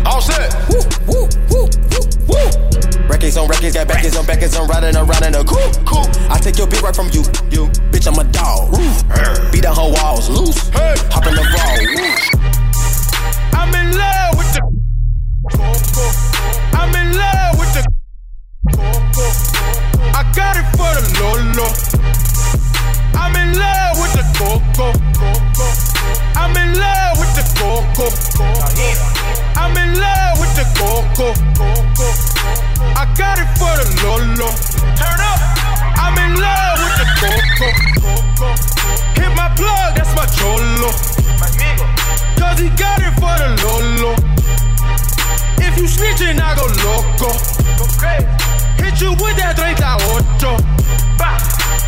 All 0.06 0.20
set. 0.20 0.50
Woo, 0.68 0.82
woo, 1.06 1.26
woo, 1.50 1.61
woo. 2.32 2.48
Records 3.08 3.36
on 3.36 3.46
records, 3.48 3.74
got 3.74 3.88
backers 3.88 4.16
on 4.16 4.24
backers, 4.26 4.56
I'm 4.56 4.66
riding 4.66 4.96
around 4.96 5.24
in 5.24 5.34
a 5.34 5.44
coupe. 5.44 5.84
Cool. 5.84 6.06
I 6.30 6.38
take 6.40 6.56
your 6.56 6.66
bitch 6.66 6.82
right 6.82 6.96
from 6.96 7.08
you. 7.12 7.22
You, 7.52 7.68
bitch, 7.92 8.06
I'm 8.08 8.18
a 8.18 8.24
dog. 8.32 8.72
Beat 9.52 9.62
the 9.62 9.72
whole 9.72 9.92
walls 9.92 10.28
loose. 10.30 10.70
Hop 11.12 11.26
in 11.26 11.34
the 11.34 11.44
raw. 11.52 11.76
I'm 13.54 13.74
in 13.74 13.96
love 13.96 14.36
with 14.38 14.52
the 14.54 14.62
I'm 16.72 16.94
in 16.94 17.16
love 17.16 17.58
with 17.58 17.72
the 17.74 17.82
I 20.14 20.22
got 20.34 20.56
it 20.56 20.66
for 20.76 20.90
the 20.96 21.02
Lolo. 21.20 21.68
I'm 23.14 23.34
in 23.36 23.58
love 23.58 23.98
with 24.00 24.12
the 24.12 24.24
Coco. 24.38 24.92
I'm 26.34 26.56
in 26.56 26.78
love 26.78 27.18
with 27.18 27.32
the 27.36 27.44
Coco. 27.58 28.06
I'm 29.56 29.76
in 29.76 29.98
love 30.00 30.40
with 30.40 30.54
the 30.56 30.66
Coco. 30.76 31.32
I 32.96 33.04
got 33.16 33.38
it 33.38 33.50
for 33.58 33.72
the 33.78 33.86
Lolo. 34.02 34.48
Turn 34.96 35.18
up. 35.20 35.40
I'm 35.96 36.16
in 36.18 36.40
love 36.40 36.78
with 36.82 36.96
the 37.00 37.06
Coco. 37.20 37.68
Hit 39.20 39.32
my 39.36 39.48
plug, 39.54 39.96
that's 39.96 40.14
my 40.14 40.26
Cholo. 40.26 40.90
Cause 42.38 42.58
he 42.58 42.68
got 42.70 43.00
it 43.00 43.14
for 43.20 43.34
the 43.38 43.50
Lolo. 43.62 44.14
If 45.58 45.78
you 45.78 45.84
snitching, 45.84 46.40
I 46.40 46.54
go 46.54 46.66
loco. 46.84 47.30
Hit 48.82 49.00
you 49.00 49.10
with 49.12 49.36
that 49.36 49.56
38. 49.56 50.81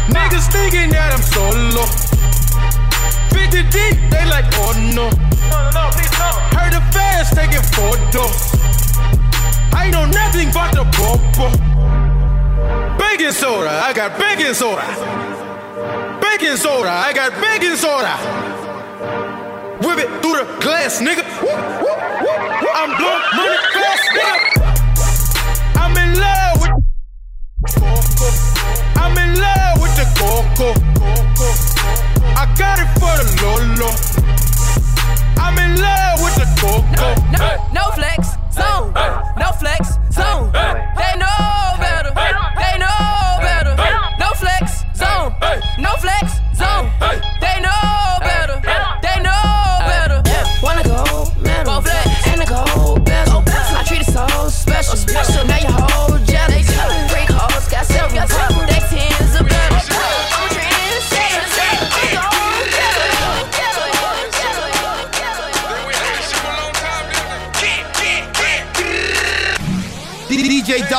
Niggas 0.08 0.50
thinking 0.52 0.90
that 0.90 1.12
I'm 1.14 1.22
solo. 1.22 1.84
50 3.32 3.62
deep, 3.70 3.96
they 4.10 4.24
like, 4.26 4.46
oh 4.60 4.72
no. 4.94 5.10
Heard 6.54 6.72
the 6.72 6.82
fans 6.92 7.30
taking 7.30 7.62
photos. 7.74 8.54
I 9.72 9.90
know 9.90 10.06
nothing 10.06 10.50
but 10.52 10.72
the 10.72 10.84
popo. 10.96 11.50
Baking 12.98 13.32
soda, 13.32 13.70
I 13.70 13.92
got 13.92 14.18
baking 14.18 14.54
soda. 14.54 14.86
Baking 16.20 16.56
soda, 16.56 16.90
I 16.90 17.12
got 17.12 17.32
baking 17.40 17.76
soda. 17.76 18.16
Whip 19.86 19.98
it 19.98 20.08
through 20.22 20.38
the 20.38 20.46
glass, 20.60 21.00
nigga. 21.00 21.24
I'm 22.74 22.96
blowing 22.96 23.22
money 23.36 23.56
fast, 23.72 24.04
nigga. 24.14 24.53
Coco. 30.24 30.72
I 32.40 32.44
got 32.56 32.78
it 32.80 32.88
for 32.98 33.12
the 33.20 33.26
Lolo. 33.42 33.90
I'm 35.36 35.56
in 35.58 35.80
love 35.80 36.20
with 36.24 36.36
the 36.40 36.48
coco. 36.60 37.08
No, 37.36 37.48
no 37.72 37.90
flex, 37.92 38.36
zone. 38.50 38.92
No 39.36 39.52
flex, 39.60 39.98
zone. 40.10 40.50
They 40.52 41.12
know 41.20 41.76
better. 41.78 42.12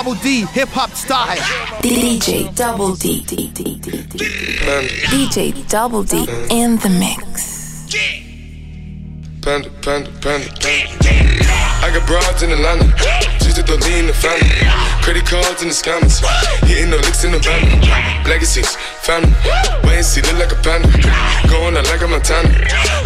Double 0.06 0.22
D, 0.22 0.46
hip 0.54 0.70
hop 0.70 0.92
style. 0.92 1.36
DJ 1.82 2.54
Double 2.56 2.94
D. 2.94 3.26
DJ 3.26 3.82
Double 5.68 6.04
D 6.04 6.28
in 6.52 6.78
the 6.78 6.90
mix. 6.94 7.90
Panda, 9.42 9.72
panda, 9.82 10.12
panda, 10.22 10.46
panda. 10.62 10.94
I 11.82 11.90
got 11.92 12.06
broads 12.06 12.44
in 12.44 12.52
Atlanta. 12.52 12.86
Just 13.42 13.66
to 13.66 13.76
lean 13.90 14.06
the 14.06 14.14
family. 14.14 14.46
Credit 15.02 15.26
cards 15.26 15.64
in 15.64 15.70
the 15.70 15.74
scammers. 15.74 16.22
Hitting 16.70 16.92
the 16.92 16.98
licks 16.98 17.24
in 17.24 17.32
the 17.32 17.40
van. 17.40 17.66
Legacies, 18.30 18.76
family. 19.02 19.34
Wait 19.90 19.98
and 19.98 20.06
see, 20.06 20.22
look 20.22 20.38
like 20.38 20.52
a 20.52 20.56
panda. 20.62 20.88
Going 21.50 21.76
out 21.78 21.88
like 21.90 22.02
a 22.02 22.08
Montana. 22.08 22.54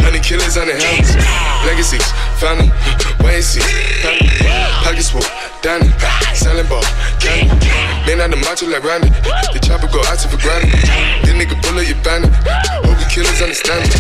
Honey 0.04 0.20
killers 0.20 0.58
on 0.58 0.68
their 0.68 0.76
hands. 0.76 1.16
Legacies, 1.64 2.12
family. 2.44 2.70
And 3.26 3.44
see, 3.44 3.64
family. 4.04 4.28
Pockets 4.84 5.12
full, 5.12 5.24
Danny. 5.62 5.88
Selling 6.36 6.68
ball, 6.68 6.84
candy. 7.20 7.56
Man 8.04 8.20
out 8.20 8.32
the 8.32 8.40
macho 8.44 8.68
like 8.68 8.84
Randy. 8.84 9.08
The 9.54 9.60
chopper 9.64 9.88
go 9.88 10.04
out 10.10 10.20
to 10.20 10.28
for 10.28 10.42
granted. 10.44 10.76
This 11.24 11.32
nigga 11.32 11.56
pull 11.64 11.78
up 11.80 11.88
your 11.88 12.00
bandit. 12.04 12.34
Hope 12.84 13.00
the 13.00 13.08
killers 13.08 13.40
understand 13.40 13.88
me. 13.88 13.96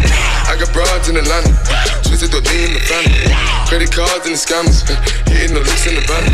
I 0.50 0.58
got 0.60 0.68
broads 0.74 1.08
in 1.08 1.16
Atlanta. 1.16 1.56
Twisted 2.04 2.34
the 2.36 2.42
in 2.42 2.74
the 2.76 2.84
family. 2.84 3.32
Credit 3.70 3.92
cards 3.94 4.26
and 4.26 4.36
the 4.36 4.42
scammers. 4.42 4.82
Hitting 5.30 5.54
the 5.54 5.62
licks 5.62 5.86
in 5.88 5.96
the 5.96 6.04
van. 6.10 6.26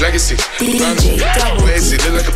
Legacy, 0.00 0.34
family. 0.36 1.20
Wait 1.62 1.84
see, 1.84 2.00
look 2.08 2.24
like 2.24 2.30
a 2.32 2.34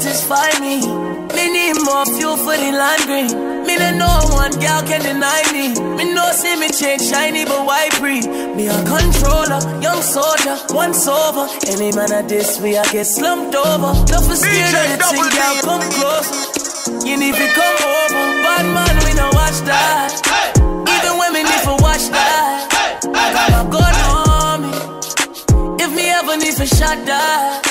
satisfy 0.00 0.48
me. 0.60 0.78
Me 1.34 1.44
need 1.50 1.74
more 1.82 2.06
fuel 2.06 2.36
for 2.36 2.56
the 2.56 2.70
laundry. 2.70 3.26
Me 3.66 3.76
know 3.76 3.90
no 3.98 4.12
one 4.32 4.52
girl 4.62 4.82
can 4.86 5.02
deny 5.02 5.42
me. 5.52 5.74
Me 5.96 6.14
know 6.14 6.30
see 6.32 6.56
me 6.56 6.68
change 6.68 7.02
shiny 7.02 7.44
but 7.44 7.66
white 7.66 7.92
free. 7.94 8.22
Me 8.54 8.68
a 8.68 8.78
controller, 8.86 9.58
young 9.82 10.00
soldier, 10.02 10.56
once 10.70 11.06
over. 11.06 11.48
Any 11.66 11.90
man 11.92 12.12
at 12.12 12.28
this 12.28 12.60
way 12.60 12.78
I 12.78 12.84
get 12.92 13.06
slumped 13.06 13.54
over. 13.54 13.92
Don't 14.06 14.24
for 14.24 14.36
scared 14.36 14.74
of 14.74 14.86
the 14.92 14.98
thing, 15.10 15.28
girl, 15.34 15.56
come 15.66 15.84
close. 15.98 16.30
You 17.04 17.16
need 17.18 17.34
to 17.34 17.48
come 17.58 17.78
over. 17.82 18.22
Bad 18.46 18.66
man, 18.70 18.94
we 19.04 19.12
no 19.14 19.28
watch 19.34 19.58
that. 19.66 20.14
Even 20.94 21.18
women 21.18 21.42
need 21.42 21.62
to 21.66 21.74
watch 21.82 22.06
that. 22.14 22.70
I 23.02 23.26
got 23.34 23.48
my 23.50 23.64
gun 23.74 23.94
on 24.14 24.58
me. 24.62 25.82
If 25.82 25.90
me 25.94 26.08
ever 26.10 26.36
need 26.36 26.54
to 26.56 26.66
shot 26.66 27.04
that. 27.06 27.68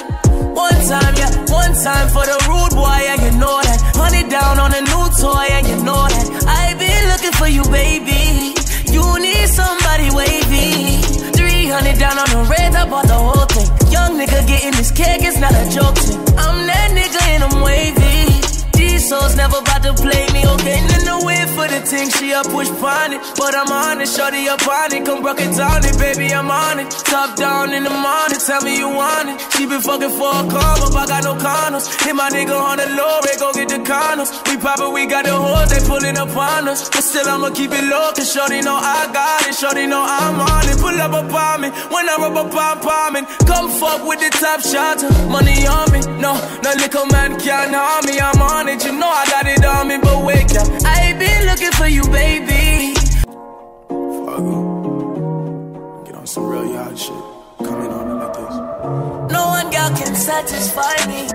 One 0.58 0.74
time, 0.90 1.14
yeah, 1.16 1.37
time 1.84 2.10
for 2.10 2.26
the 2.26 2.38
rude 2.50 2.74
boy, 2.74 2.98
yeah, 3.06 3.22
you 3.22 3.32
know 3.38 3.62
that. 3.62 3.80
Honey 3.94 4.26
down 4.30 4.60
on 4.60 4.74
a 4.74 4.82
new 4.82 5.04
toy, 5.22 5.46
yeah, 5.50 5.62
you 5.62 5.78
know 5.84 6.10
that. 6.10 6.26
I 6.48 6.74
been 6.74 7.04
looking 7.14 7.36
for 7.38 7.48
you, 7.48 7.64
baby. 7.70 8.58
You 8.90 9.06
need 9.22 9.48
somebody 9.50 10.10
wavy. 10.10 11.02
300 11.38 12.00
down 12.00 12.18
on 12.18 12.30
the 12.34 12.42
red, 12.50 12.74
I 12.74 12.90
bought 12.90 13.08
the 13.08 13.20
whole 13.20 13.46
thing. 13.54 13.70
Young 13.92 14.18
nigga 14.18 14.48
getting 14.48 14.72
this 14.74 14.92
cake, 14.92 15.22
it's 15.22 15.38
not 15.38 15.54
a 15.54 15.66
joke 15.70 15.98
thing. 15.98 16.18
I'm 16.38 16.66
that 16.66 16.90
nigga 16.98 17.22
and 17.34 17.44
I'm 17.46 17.62
wavy. 17.62 18.42
These 18.74 19.10
souls 19.10 19.36
never 19.36 19.58
about 19.58 19.84
to 19.84 19.94
play 19.94 20.26
me, 20.34 20.46
okay? 20.58 20.80
In 20.82 21.04
the 21.06 21.18
way 21.26 21.46
the 21.82 21.86
thing, 21.86 22.10
she 22.10 22.32
a 22.32 22.42
push 22.44 22.70
pon 22.80 23.14
it. 23.14 23.22
But 23.38 23.56
I'm 23.56 23.70
on 23.72 24.02
it, 24.02 24.10
shorty 24.10 24.48
up 24.50 24.66
on 24.68 24.94
it. 24.94 25.06
Come 25.06 25.24
rock 25.24 25.40
it 25.40 25.56
down 25.56 25.86
it, 25.86 25.98
baby, 25.98 26.34
I'm 26.34 26.50
on 26.50 26.80
it. 26.80 26.90
Top 26.92 27.36
down 27.36 27.74
in 27.74 27.84
the 27.84 27.90
morning, 27.90 28.40
tell 28.40 28.62
me 28.62 28.78
you 28.78 28.90
want 28.90 29.30
it. 29.30 29.38
She 29.54 29.66
been 29.66 29.82
fucking 29.82 30.14
for 30.18 30.32
a 30.32 30.42
come 30.48 30.82
up, 30.86 30.96
I 30.96 31.06
got 31.08 31.24
no 31.24 31.36
condoms. 31.36 31.86
Hit 32.04 32.16
my 32.16 32.30
nigga 32.30 32.56
on 32.56 32.78
the 32.78 32.88
low, 32.96 33.22
they 33.22 33.38
go 33.38 33.54
get 33.54 33.70
the 33.70 33.80
condoms. 33.84 34.32
We 34.50 34.58
poppin', 34.58 34.94
we 34.94 35.06
got 35.06 35.26
the 35.26 35.34
hoes, 35.34 35.70
they 35.70 35.82
pullin' 35.86 36.18
up 36.18 36.36
on 36.36 36.68
us. 36.68 36.90
But 36.90 37.04
still, 37.04 37.28
I'ma 37.28 37.50
keep 37.52 37.72
it 37.72 37.86
low, 37.86 38.12
cause 38.16 38.32
shorty 38.32 38.62
know 38.62 38.78
I 38.78 39.10
got 39.14 39.48
it. 39.48 39.56
Shorty 39.56 39.86
know 39.88 40.02
I'm 40.02 40.40
on 40.40 40.70
it. 40.70 40.78
Pull 40.78 40.98
up 40.98 41.14
on 41.14 41.62
me, 41.62 41.70
when 41.94 42.10
I 42.10 42.16
rub 42.18 42.38
up 42.38 42.54
on 42.54 42.80
palming. 42.82 43.26
Come 43.46 43.70
fuck 43.80 44.06
with 44.08 44.20
the 44.20 44.30
top 44.38 44.62
shot, 44.62 45.02
money 45.30 45.68
on 45.68 45.92
me. 45.92 46.00
No, 46.22 46.34
no 46.64 46.72
little 46.78 47.06
man 47.08 47.40
can't 47.40 47.74
harm 47.74 48.06
me, 48.06 48.20
I'm 48.20 48.42
on 48.42 48.68
it. 48.70 48.84
You 48.86 48.94
know 48.94 49.10
I 49.10 49.26
got 49.30 49.46
it 49.48 49.64
on 49.66 49.88
me, 49.88 49.98
but 49.98 50.24
wake 50.24 50.54
up. 50.58 50.68
I 50.86 51.12
ain't 51.12 51.20
been 51.20 51.46
looking 51.46 51.67
for 51.74 51.88
you, 51.88 52.04
baby. 52.10 52.94
Get 56.06 56.16
on 56.16 56.26
some 56.26 56.46
real 56.46 56.66
yard 56.66 56.98
shit. 56.98 57.14
Coming 57.60 57.92
on 57.92 58.12
it 58.12 58.16
like 58.24 58.34
this. 58.34 58.56
No 59.32 59.48
one 59.48 59.70
girl 59.70 59.90
can 59.98 60.16
satisfy 60.16 60.96
me. 61.08 61.28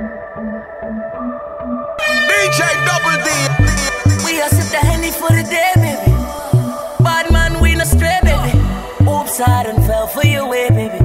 DJ 2.30 2.61
Double 2.87 3.18
D. 3.26 3.28
We 4.26 4.41
are 4.41 4.49
sip 4.49 4.70
the 4.70 4.78
henny 4.87 5.11
for 5.11 5.30
the 5.30 5.43
day, 5.43 5.72
baby. 5.76 6.12
Bad 7.03 7.33
man, 7.33 7.61
we 7.61 7.74
no 7.74 7.85
stray, 7.85 8.18
baby. 8.22 8.59
Oops, 9.09 9.41
I 9.41 9.64
done 9.64 9.83
fell 9.87 10.07
for 10.07 10.24
your 10.24 10.49
way, 10.49 10.68
baby. 10.70 11.01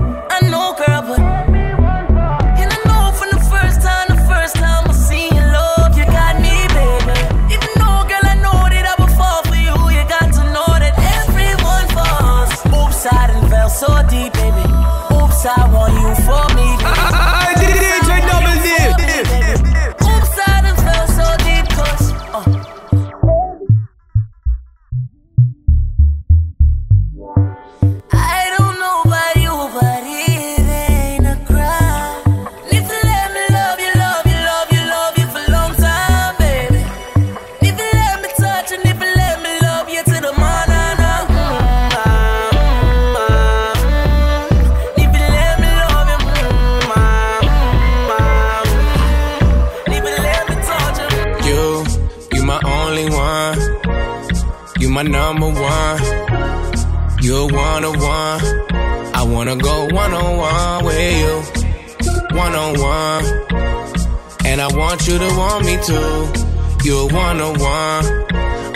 I 15.49 15.65
want 15.71 15.93
you 15.93 16.06
You're 65.89 67.07
one 67.07 67.39
on 67.39 67.57
one. 67.59 68.05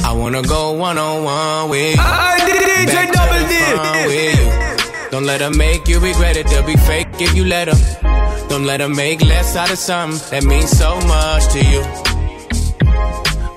I 0.05 0.13
wanna 0.15 0.41
go 0.43 0.71
one 0.71 0.97
on 0.97 1.25
one 1.25 1.69
with 1.69 1.95
you. 1.95 2.01
I 2.01 2.39
DJ 2.47 3.11
Double 3.11 3.47
D. 3.49 3.53
front 3.75 4.07
with 4.07 4.39
you. 4.39 5.09
Don't 5.11 5.25
let 5.25 5.41
her 5.41 5.49
make 5.49 5.89
you 5.89 5.99
regret 5.99 6.37
it. 6.37 6.47
They'll 6.47 6.65
be 6.65 6.77
fake 6.77 7.09
if 7.19 7.35
you 7.35 7.43
let 7.43 7.67
her. 7.67 8.47
Don't 8.47 8.65
let 8.65 8.79
her 8.79 8.87
make 8.87 9.19
less 9.21 9.57
out 9.57 9.69
of 9.69 9.77
something 9.77 10.19
that 10.31 10.45
means 10.45 10.69
so 10.69 10.95
much 11.01 11.51
to 11.51 11.59
you. 11.59 11.81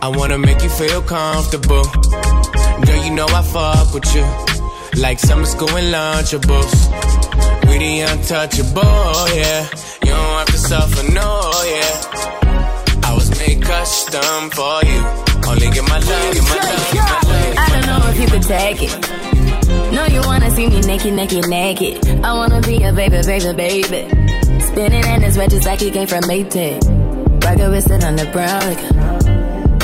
I 0.03 0.09
wanna 0.09 0.39
make 0.39 0.61
you 0.65 0.71
feel 0.71 1.01
comfortable. 1.03 1.85
Girl, 2.85 3.05
you 3.05 3.13
know 3.13 3.27
I 3.29 3.43
fuck 3.43 3.95
with 3.95 4.13
you. 4.17 4.27
Like 5.01 5.21
summer 5.21 5.47
school 5.47 5.71
and 5.77 5.95
lunchables. 5.95 6.75
We 7.69 7.79
the 7.79 8.01
untouchable, 8.01 9.29
yeah. 9.33 9.69
You 10.03 10.11
don't 10.11 10.39
have 10.41 10.47
to 10.49 10.59
suffer, 10.59 11.13
no, 11.13 11.53
yeah. 11.65 12.34
Custom 13.65 14.51
for 14.51 14.85
you. 14.85 15.01
Only 15.49 15.71
get 15.71 15.89
my 15.89 15.99
love, 15.99 16.35
get 16.35 16.43
my 16.45 16.57
love, 16.57 16.95
my 16.95 17.21
love. 17.31 17.55
I 17.57 17.69
don't 17.73 17.87
know 17.87 18.11
if 18.11 18.21
you 18.21 18.27
could 18.27 18.43
take 18.43 18.83
it. 18.83 18.95
No, 19.93 20.07
you 20.07 20.21
wanna 20.27 20.51
see 20.51 20.69
me 20.69 20.81
naked, 20.81 21.15
naked, 21.15 21.49
naked. 21.49 22.07
I 22.25 22.33
wanna 22.33 22.61
be 22.61 22.83
a 22.83 22.93
baby, 22.93 23.21
baby, 23.25 23.53
baby. 23.55 24.61
Spinning 24.61 25.05
in 25.05 25.23
his 25.23 25.37
red 25.39 25.51
just 25.51 25.67
like 25.67 25.81
he 25.81 25.91
came 25.91 26.07
from 26.07 26.23
Maytag. 26.25 26.83
Rocket 27.45 27.71
with 27.71 27.91
it 27.91 28.05
on 28.05 28.17
the 28.17 28.27
brown 28.33 28.61
liquor. 28.69 28.95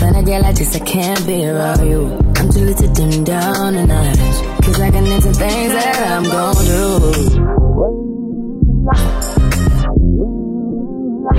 When 0.05 0.16
I 0.16 0.22
get 0.22 0.43
like 0.43 0.57
this, 0.57 0.74
I 0.74 0.81
can't 0.81 1.26
be 1.26 1.47
around 1.47 1.87
you. 1.87 2.16
I'm 2.37 2.51
too 2.51 2.61
little 2.61 2.89
to 2.89 2.89
dim 2.95 3.24
down 3.24 3.74
a 3.74 3.87
notch. 3.87 4.64
Cause 4.64 4.81
I 4.81 4.91
can 4.91 5.07
into 5.07 5.33
things 5.33 5.72
that 5.72 6.11
I'm 6.11 6.24
gon' 6.24 6.55
do. 6.64 7.12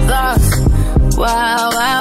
Thoughts, 0.08 1.18
wow, 1.18 1.70
wow. 1.74 2.01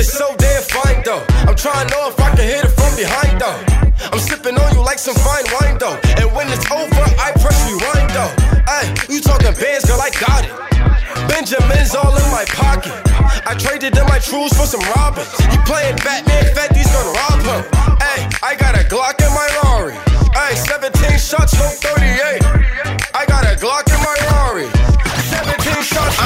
baby 0.00 0.08
so 0.08 0.34
damn 0.36 0.62
fine 0.62 1.02
though. 1.04 1.24
I'm 1.44 1.56
trying 1.56 1.88
to 1.88 1.94
know 1.94 2.08
if 2.08 2.18
I 2.20 2.34
can 2.34 2.46
hit 2.48 2.64
it 2.64 2.72
from 2.72 2.92
behind 2.96 3.40
though. 3.40 3.60
I'm 4.12 4.18
sipping 4.18 4.56
on 4.56 4.74
you 4.74 4.80
like 4.80 4.98
some 4.98 5.14
fine 5.14 5.44
wine 5.60 5.76
though. 5.78 5.98
And 6.16 6.32
when 6.32 6.48
it's 6.48 6.64
over, 6.72 7.04
I 7.20 7.32
press 7.36 7.58
rewind 7.68 8.08
though. 8.16 8.32
Hey, 8.64 8.88
you 9.12 9.20
talking 9.20 9.52
bands, 9.52 9.84
girl, 9.84 10.00
I 10.00 10.10
got 10.16 10.44
it. 10.44 10.52
Benjamin's 11.28 11.94
all 11.94 12.16
in 12.16 12.28
my 12.32 12.44
pocket. 12.48 12.96
I 13.44 13.54
traded 13.58 13.96
in 13.96 14.06
my 14.06 14.18
trues 14.18 14.52
for 14.56 14.64
some 14.64 14.80
robins. 14.96 15.28
You 15.52 15.60
playing 15.68 15.96
Batman, 16.00 16.48
Fetty's 16.54 16.88
gonna 16.88 17.12
rob 17.12 17.40
him. 17.44 17.62
Hey, 18.00 18.24
I 18.40 18.56
got 18.56 18.80
a 18.80 18.84
Glock 18.88 19.20
in 19.20 19.32
my 19.36 19.48
Rari. 19.62 19.96
Hey, 20.32 20.56
17 20.56 21.18
shots, 21.18 21.52
no 21.60 21.68
38. 21.68 22.40
I 23.12 23.26
got 23.28 23.44
a 23.44 23.54
Glock 23.60 23.84
in 23.92 24.00
my 24.00 24.16
Rari. 24.32 24.68
17 25.28 25.82
shots, 25.84 26.16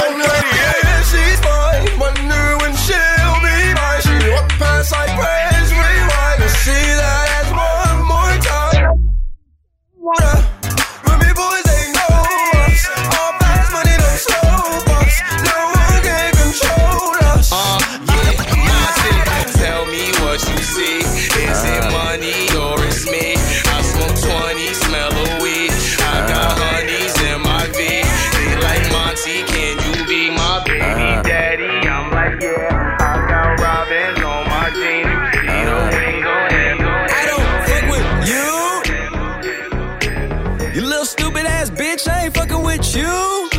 you. 42.95 43.49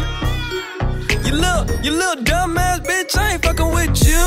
You 1.24 1.32
little, 1.34 1.64
you 1.82 1.90
little 1.92 2.22
dumb 2.24 2.56
ass 2.56 2.80
bitch, 2.80 3.16
I 3.16 3.32
ain't 3.34 3.44
fucking 3.44 3.70
with 3.74 4.06
you. 4.06 4.26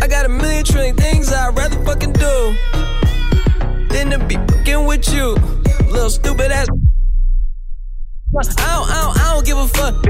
I 0.00 0.06
got 0.08 0.26
a 0.26 0.28
million 0.28 0.64
trillion 0.64 0.96
things 0.96 1.32
I'd 1.32 1.56
rather 1.56 1.82
fucking 1.84 2.12
do 2.14 2.56
than 3.88 4.10
to 4.10 4.18
be 4.26 4.34
fucking 4.34 4.86
with 4.86 5.12
you. 5.12 5.36
Little 5.90 6.10
stupid 6.10 6.50
ass. 6.50 6.68
I 8.38 8.42
don't, 8.42 8.56
I 8.58 9.02
don't, 9.02 9.20
I 9.20 9.34
don't 9.34 9.46
give 9.46 9.58
a 9.58 9.68
fuck. 9.68 10.04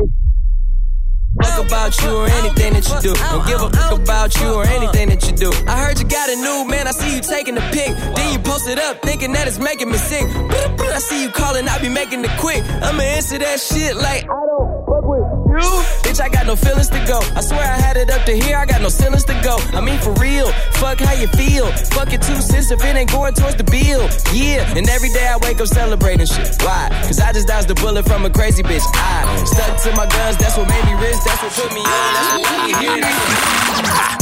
Fuck 1.42 1.66
about 1.66 2.00
you 2.02 2.10
or 2.16 2.26
anything 2.28 2.72
that 2.74 2.88
you 2.88 3.00
do. 3.00 3.14
Don't 3.14 3.46
give 3.46 3.60
a 3.60 3.70
fuck 3.70 3.98
about 3.98 4.34
you 4.40 4.54
or 4.54 4.64
anything 4.64 5.08
that 5.08 5.26
you 5.26 5.32
do. 5.36 5.50
I 5.66 5.78
heard 5.82 5.98
you 5.98 6.06
got 6.06 6.28
a 6.28 6.36
new 6.36 6.64
man, 6.68 6.86
I 6.86 6.92
see 6.92 7.16
you 7.16 7.20
taking 7.20 7.54
the 7.54 7.62
pic. 7.72 7.96
Then 8.14 8.32
you 8.32 8.38
post 8.38 8.68
it 8.68 8.78
up, 8.78 9.02
thinking 9.02 9.32
that 9.32 9.48
it's 9.48 9.58
making 9.58 9.90
me 9.90 9.98
sick. 9.98 10.24
I 10.26 10.98
see 10.98 11.22
you 11.22 11.30
calling, 11.30 11.68
I 11.68 11.78
be 11.80 11.88
making 11.88 12.24
it 12.24 12.30
quick. 12.38 12.62
I'ma 12.82 13.02
answer 13.02 13.38
that 13.38 13.60
shit 13.60 13.96
like 13.96 14.24
I 14.24 14.42
don't 14.46 14.84
fuck 14.86 15.04
with 15.04 15.24
you. 15.56 15.70
Bitch, 16.04 16.20
I 16.20 16.28
got 16.28 16.46
no 16.46 16.56
feelings 16.56 16.88
to 16.90 17.00
go. 17.06 17.20
I 17.34 17.40
swear 17.40 17.62
I 17.62 17.76
had 17.76 17.96
it 17.96 18.10
up 18.10 18.24
to 18.26 18.32
here, 18.32 18.56
I 18.56 18.66
got 18.66 18.80
no 18.82 18.90
feelings 18.90 19.24
to 19.24 19.34
go. 19.42 19.58
I 19.72 19.80
mean, 19.80 19.98
for 19.98 20.12
real, 20.14 20.52
fuck 20.80 21.00
how 21.00 21.14
you 21.14 21.28
feel. 21.28 21.66
Fuck 21.96 22.12
it 22.12 22.22
two 22.22 22.40
cents 22.40 22.70
if 22.70 22.84
it 22.84 22.96
ain't 22.96 23.10
going 23.10 23.34
towards 23.34 23.56
the 23.56 23.64
bill. 23.64 24.08
Yeah, 24.32 24.64
and 24.76 24.88
every 24.88 25.10
day 25.10 25.26
I 25.26 25.36
wake 25.42 25.60
up 25.60 25.68
celebrating 25.68 26.26
shit. 26.26 26.48
Why? 26.62 26.88
Cause 27.08 27.20
I 27.20 27.32
just 27.32 27.48
dodged 27.48 27.70
a 27.70 27.74
bullet 27.74 28.04
from 28.06 28.24
a 28.24 28.30
crazy 28.30 28.62
bitch. 28.62 28.84
I 28.94 29.44
stuck 29.44 29.80
to 29.84 29.96
my 29.96 30.06
guns, 30.06 30.36
that's 30.36 30.56
what 30.56 30.68
made 30.68 30.84
me 30.84 30.94
rich, 31.00 31.16
that's 31.32 31.58
what 31.58 31.64
put 31.64 31.74
me 31.74 31.80
on. 31.80 32.14
That's 32.14 32.32
what 32.34 32.44
put 32.44 32.66
me 32.66 32.74
here, 32.74 34.21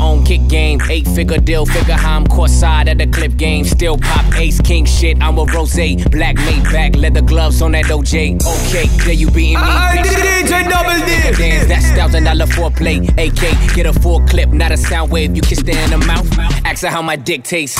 kick 0.31 0.47
game. 0.47 0.79
Eight 0.89 1.07
figure 1.07 1.37
deal, 1.37 1.65
figure 1.65 1.95
how 1.95 2.15
I'm 2.17 2.25
court 2.25 2.49
side 2.49 2.87
at 2.87 2.97
the 2.97 3.07
clip 3.07 3.35
game. 3.35 3.65
Still 3.65 3.97
pop 3.97 4.25
ace 4.35 4.61
king 4.61 4.85
shit. 4.85 5.21
I'm 5.21 5.37
a 5.37 5.45
rose, 5.45 5.75
black 6.09 6.35
made 6.35 6.63
back, 6.71 6.95
leather 6.95 7.21
gloves 7.21 7.61
on 7.61 7.71
that 7.73 7.85
OJ. 7.85 8.39
Okay, 8.67 8.87
there 9.03 9.13
you 9.13 9.29
beating 9.31 9.59
me. 9.59 9.67
I. 9.67 9.97
DJ 10.41 10.69
Double 10.69 10.99
D. 11.05 11.11
Dance, 11.37 11.67
that's 11.67 11.87
thousand 11.97 12.23
dollar 12.23 12.45
foreplay. 12.45 12.97
AK, 13.17 13.75
get 13.75 13.85
a 13.85 13.93
full 13.93 14.21
clip, 14.27 14.49
not 14.49 14.71
a 14.71 14.77
sound 14.77 15.11
wave. 15.11 15.35
You 15.35 15.41
kiss 15.41 15.61
her 15.61 15.69
in 15.69 15.91
the 15.91 15.97
mouth. 15.97 16.27
Ask 16.65 16.83
her 16.83 16.89
how 16.89 17.01
my 17.01 17.15
dick 17.15 17.43
tastes. 17.43 17.77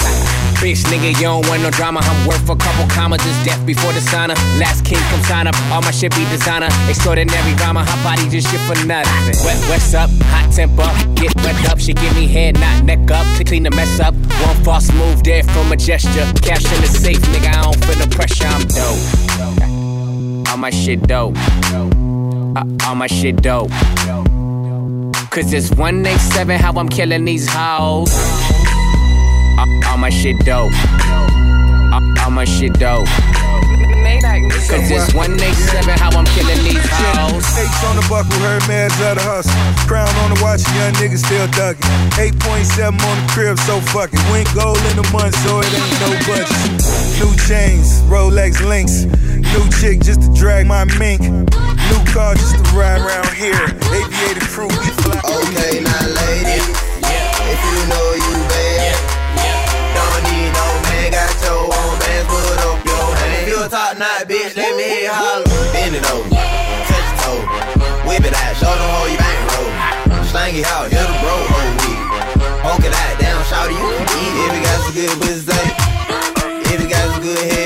Bitch, 0.61 0.83
nigga, 0.91 1.09
you 1.17 1.25
don't 1.25 1.47
want 1.47 1.63
no 1.63 1.71
drama. 1.71 2.01
I'm 2.03 2.27
worth 2.27 2.47
a 2.49 2.55
couple 2.55 2.85
commas. 2.93 3.21
It's 3.25 3.43
death 3.43 3.65
before 3.65 3.93
the 3.93 4.01
signer. 4.01 4.35
Last 4.61 4.85
king 4.85 4.99
come 5.09 5.23
sign 5.23 5.47
up. 5.47 5.55
All 5.71 5.81
my 5.81 5.89
shit 5.89 6.13
be 6.13 6.23
designer. 6.29 6.69
Extraordinary 6.87 7.53
rhymer. 7.55 7.83
Hot 7.83 8.01
body 8.03 8.29
just 8.29 8.51
shit 8.51 8.61
for 8.69 8.77
nothing. 8.85 9.09
Wet, 9.43 9.57
what's 9.69 9.93
up? 9.95 10.09
Hot 10.29 10.51
temper. 10.53 10.85
Get 11.15 11.33
wet 11.37 11.57
up. 11.71 11.79
She 11.79 11.93
give 11.93 12.13
me 12.15 12.27
head, 12.27 12.40
not 12.49 12.83
neck 12.83 13.11
up. 13.11 13.25
To 13.37 13.43
clean 13.43 13.63
the 13.63 13.71
mess 13.71 13.99
up. 13.99 14.13
One 14.15 14.63
false 14.63 14.91
move 14.93 15.23
there 15.23 15.43
from 15.43 15.71
a 15.71 15.77
gesture. 15.77 16.25
Cash 16.41 16.65
in 16.65 16.81
the 16.81 16.87
safe, 16.87 17.21
nigga. 17.33 17.49
I 17.49 17.61
don't 17.63 17.85
feel 17.85 17.99
the 18.03 18.09
pressure. 18.15 18.47
I'm 18.47 18.65
dope. 18.67 20.49
All 20.49 20.57
my 20.57 20.69
shit 20.69 21.01
dope. 21.03 21.35
Uh, 22.57 22.65
all 22.85 22.95
my 22.95 23.07
shit 23.07 23.37
dope. 23.37 23.69
Cause 25.29 25.53
it's 25.53 25.69
187 25.71 26.59
how 26.59 26.73
I'm 26.73 26.89
killing 26.89 27.23
these 27.23 27.47
hoes. 27.47 28.11
Uh, 29.57 29.89
all 29.89 29.97
my 29.97 30.09
shit 30.09 30.37
dope. 30.39 30.73
Uh, 31.93 32.01
all 32.23 32.31
my 32.31 32.45
shit 32.45 32.73
dope. 32.73 33.07
Cause 34.31 34.87
it's 34.87 35.11
187 35.11 35.99
how 35.99 36.07
I'm 36.15 36.23
killing 36.31 36.63
these 36.63 36.79
hoes. 36.87 37.43
H 37.59 37.67
on 37.83 37.99
the 37.99 38.05
buckle, 38.07 38.39
her 38.39 38.63
man's 38.63 38.95
of 39.03 39.19
the 39.19 39.23
hustle. 39.27 39.51
Crown 39.91 40.07
on 40.23 40.31
the 40.31 40.39
watch, 40.39 40.63
young 40.71 40.95
nigga 40.95 41.19
still 41.19 41.51
ducking. 41.51 41.83
8.7 42.15 42.95
on 42.95 43.15
the 43.19 43.27
crib, 43.27 43.59
so 43.67 43.83
fuck 43.91 44.07
it. 44.13 44.23
Went 44.31 44.47
gold 44.55 44.79
in 44.87 44.95
the 44.95 45.07
month, 45.11 45.35
so 45.43 45.59
it 45.59 45.67
ain't 45.67 45.99
no 45.99 46.15
budget. 46.23 46.79
New 47.19 47.35
chains, 47.43 47.99
Rolex 48.07 48.63
links. 48.63 49.03
New 49.51 49.67
chick 49.83 49.99
just 49.99 50.23
to 50.23 50.31
drag 50.31 50.65
my 50.65 50.87
mink. 50.95 51.19
New 51.27 52.01
car 52.07 52.31
just 52.31 52.55
to 52.55 52.63
ride 52.71 53.03
around 53.03 53.35
here. 53.35 53.59
Aviator 53.91 54.47
crew, 54.47 54.71
we 54.71 54.89
fly. 55.03 55.19
Okay, 55.27 55.83
now 55.83 56.07
ladies, 56.23 56.63
if 57.51 57.59
you 57.67 57.77
know 57.91 58.07
you 58.15 58.40
top 63.71 63.97
notch 63.97 64.27
bitch, 64.27 64.51
let 64.59 64.75
me 64.75 64.83
hear 64.83 65.07
holler. 65.07 65.47
Bend 65.71 65.95
it 65.95 66.03
over, 66.11 66.27
touch 66.27 67.07
your 67.07 67.15
toe, 67.23 67.39
whip 68.03 68.19
it 68.19 68.35
out, 68.35 68.51
show 68.59 68.67
them 68.67 68.89
how 68.91 69.07
you 69.07 69.15
bang 69.15 69.43
roll. 69.47 69.71
Slang 70.27 70.59
it 70.59 70.67
out, 70.67 70.91
hit 70.91 70.99
the 70.99 71.15
bro, 71.23 71.31
whole 71.31 71.71
week. 71.79 72.03
Honk 72.67 72.83
it 72.83 72.91
out, 72.91 73.15
down, 73.15 73.39
shout 73.47 73.71
it, 73.71 73.79
you 73.79 73.87
can 73.95 74.07
eat 74.19 74.35
if 74.43 74.51
you 74.51 74.61
got 74.67 74.77
some 74.83 74.95
good 74.99 75.15
pussy. 75.23 75.55
If 76.67 76.77
you 76.83 76.87
got 76.91 77.15
some 77.15 77.23
good 77.23 77.39
head 77.47 77.60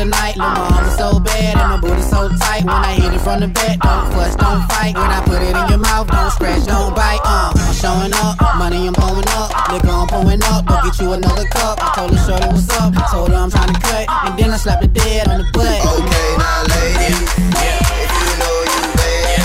the 0.00 0.06
night. 0.08 0.36
Lil' 0.36 0.48
mama 0.48 0.90
so 0.96 1.20
bad 1.20 1.56
and 1.60 1.68
my 1.68 1.78
booty 1.80 2.02
so 2.02 2.28
tight. 2.40 2.64
When 2.64 2.72
I 2.72 2.92
hit 2.96 3.12
it 3.12 3.20
from 3.20 3.40
the 3.40 3.48
back, 3.48 3.76
don't 3.80 4.08
fuss, 4.12 4.34
don't 4.36 4.64
fight. 4.72 4.96
When 4.96 5.10
I 5.12 5.20
put 5.24 5.42
it 5.44 5.52
in 5.52 5.66
your 5.68 5.78
mouth, 5.78 6.08
don't 6.08 6.30
scratch, 6.32 6.64
don't 6.64 6.96
bite. 6.96 7.20
Uh, 7.24 7.52
I'm 7.52 7.74
showing 7.76 8.12
up, 8.24 8.40
money 8.56 8.88
I'm 8.88 8.94
pulling 8.94 9.28
up, 9.36 9.52
liquor 9.68 9.92
I'm 9.92 10.08
pulling 10.08 10.42
up. 10.48 10.64
Go 10.64 10.80
get 10.84 10.96
you 11.00 11.12
another 11.12 11.44
cup. 11.52 11.76
I 11.84 11.92
told 11.94 12.10
her 12.16 12.22
shorty 12.24 12.48
what's 12.48 12.70
up, 12.80 12.96
told 13.12 13.30
her 13.30 13.36
I'm 13.36 13.50
trying 13.50 13.72
to 13.74 13.80
cut, 13.80 14.06
and 14.24 14.32
then 14.38 14.50
I 14.50 14.56
slapped 14.56 14.82
the 14.82 14.88
dead 14.88 15.28
on 15.28 15.44
the 15.44 15.46
butt. 15.52 15.68
Okay, 15.68 16.28
now 16.40 16.64
ladies, 16.72 17.20
if 17.60 18.08
you 18.08 18.28
know 18.40 18.56
you 18.72 18.82
bad, 18.96 19.44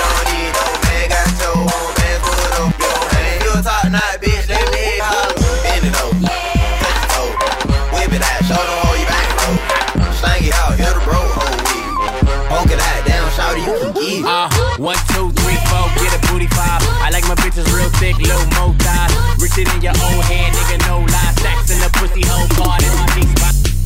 don't 0.00 0.24
need 0.32 0.52
no 0.56 0.64
man, 0.88 1.04
got 1.12 1.28
your 1.36 1.56
own 1.68 1.88
bands, 2.00 2.22
put 2.24 2.52
up 2.64 2.72
your 2.80 3.00
hand. 3.12 3.38
You 3.44 3.52
top 3.60 3.84
notch 3.92 4.16
bitch, 4.24 4.48
let 4.48 4.64
me 4.72 4.84
holler. 5.04 5.36
Bend 5.68 5.84
it 5.84 5.94
over, 6.00 6.32
touch 6.80 6.96
your 6.96 7.12
toe, 7.12 7.32
whip 7.92 8.12
it 8.16 8.24
out, 8.24 8.40
show 8.48 8.56
them 8.56 8.79
Uh, 14.18 14.50
one, 14.78 14.98
two, 15.14 15.30
three, 15.30 15.54
four, 15.70 15.86
get 16.02 16.10
a 16.10 16.20
booty 16.26 16.48
five. 16.48 16.82
I 16.98 17.10
like 17.12 17.22
my 17.28 17.36
bitches 17.36 17.70
real 17.72 17.88
thick, 18.02 18.18
low 18.18 18.42
mo 18.58 18.74
thighs. 18.82 19.14
Richer 19.40 19.64
than 19.64 19.80
your 19.80 19.94
own 19.94 20.20
hand, 20.26 20.54
nigga, 20.56 20.82
no 20.88 20.98
lie. 20.98 21.32
Stacks 21.38 21.70
in 21.70 21.78
the 21.78 21.90
pussy 21.94 22.26
hole, 22.26 22.48
part 22.58 22.82
in 22.82 22.90
my 22.90 23.06
G-spot. 23.14 23.54
I'm 23.54 23.79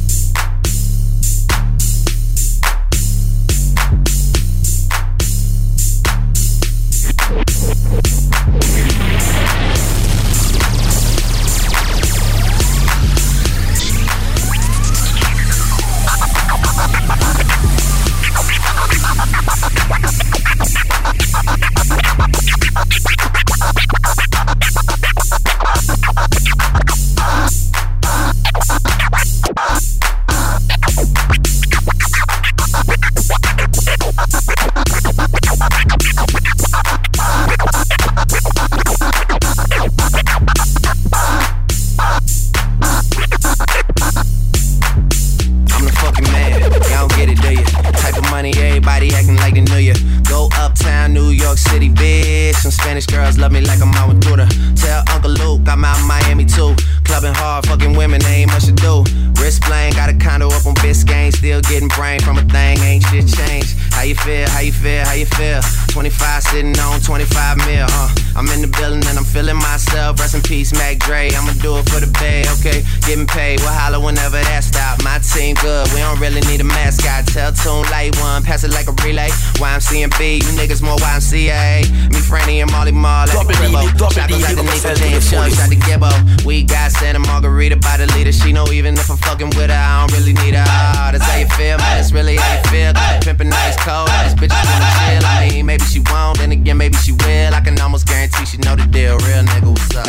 YMCMB, 79.94 80.42
you 80.42 80.50
niggas 80.58 80.82
more 80.82 80.96
YMCA. 80.96 81.82
Me, 82.10 82.18
Franny, 82.18 82.62
and 82.62 82.70
Mally 82.70 82.92
Mall 82.92 83.28
at 83.28 83.46
the 83.46 83.54
cribbo. 83.54 83.86
Shotguns 84.12 84.44
underneath 84.44 84.82
the 84.82 84.94
jeans, 84.94 85.30
shugs 85.30 85.60
out 85.60 85.70
the 85.70 85.76
gibbo. 85.76 86.44
We 86.44 86.64
got 86.64 86.90
Santa 86.90 87.20
Margherita 87.20 87.76
by 87.76 87.98
the 87.98 88.06
leader. 88.14 88.32
She 88.32 88.52
know 88.52 88.66
even 88.72 88.94
if 88.94 89.08
I'm 89.10 89.16
fucking 89.18 89.50
with 89.50 89.70
her, 89.70 89.72
I 89.72 90.06
don't 90.06 90.18
really 90.18 90.32
need 90.32 90.54
her. 90.54 91.13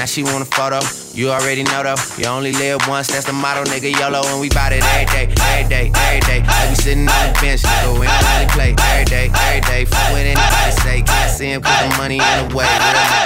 Now 0.05 0.09
she 0.09 0.21
want 0.21 0.43
a 0.43 0.45
photo. 0.45 0.81
You 1.17 1.31
already 1.31 1.63
know 1.63 1.81
though. 1.81 1.95
You 2.15 2.27
only 2.27 2.51
live 2.51 2.87
once, 2.87 3.07
that's 3.07 3.25
the 3.25 3.33
motto, 3.33 3.63
nigga. 3.63 3.89
YOLO, 3.89 4.21
and 4.27 4.39
we 4.39 4.49
bout 4.49 4.71
it 4.71 4.83
every 4.83 5.05
day, 5.07 5.33
every 5.33 5.67
day, 5.67 5.91
every 5.95 6.19
day. 6.19 6.39
Like 6.45 6.69
we 6.69 6.75
sitting 6.75 7.09
on 7.09 7.33
the 7.33 7.39
bench, 7.41 7.61
nigga. 7.63 7.99
We 7.99 8.05
don't 8.05 8.25
really 8.29 8.45
play 8.53 8.75
every 8.85 9.05
day, 9.05 9.31
every 9.33 9.61
day. 9.61 9.85
Fuck 9.85 10.11
what 10.11 10.21
anybody 10.21 10.71
say. 10.85 11.01
Can't 11.01 11.31
see 11.31 11.49
him 11.49 11.63
cause 11.63 11.89
the 11.89 11.97
money 11.97 12.19
in 12.21 12.49
the 12.49 12.55
way. 12.55 12.69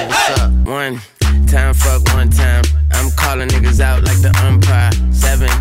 What's 0.07 0.39
up? 0.39 0.51
One 0.63 1.01
time, 1.47 1.73
fuck 1.73 2.01
one 2.15 2.29
time. 2.29 2.63
I'm 2.93 3.11
calling 3.11 3.49
niggas 3.49 3.81
out 3.81 4.01
like 4.05 4.21
the 4.21 4.31
umpire. 4.47 4.91
Seven 5.11 5.51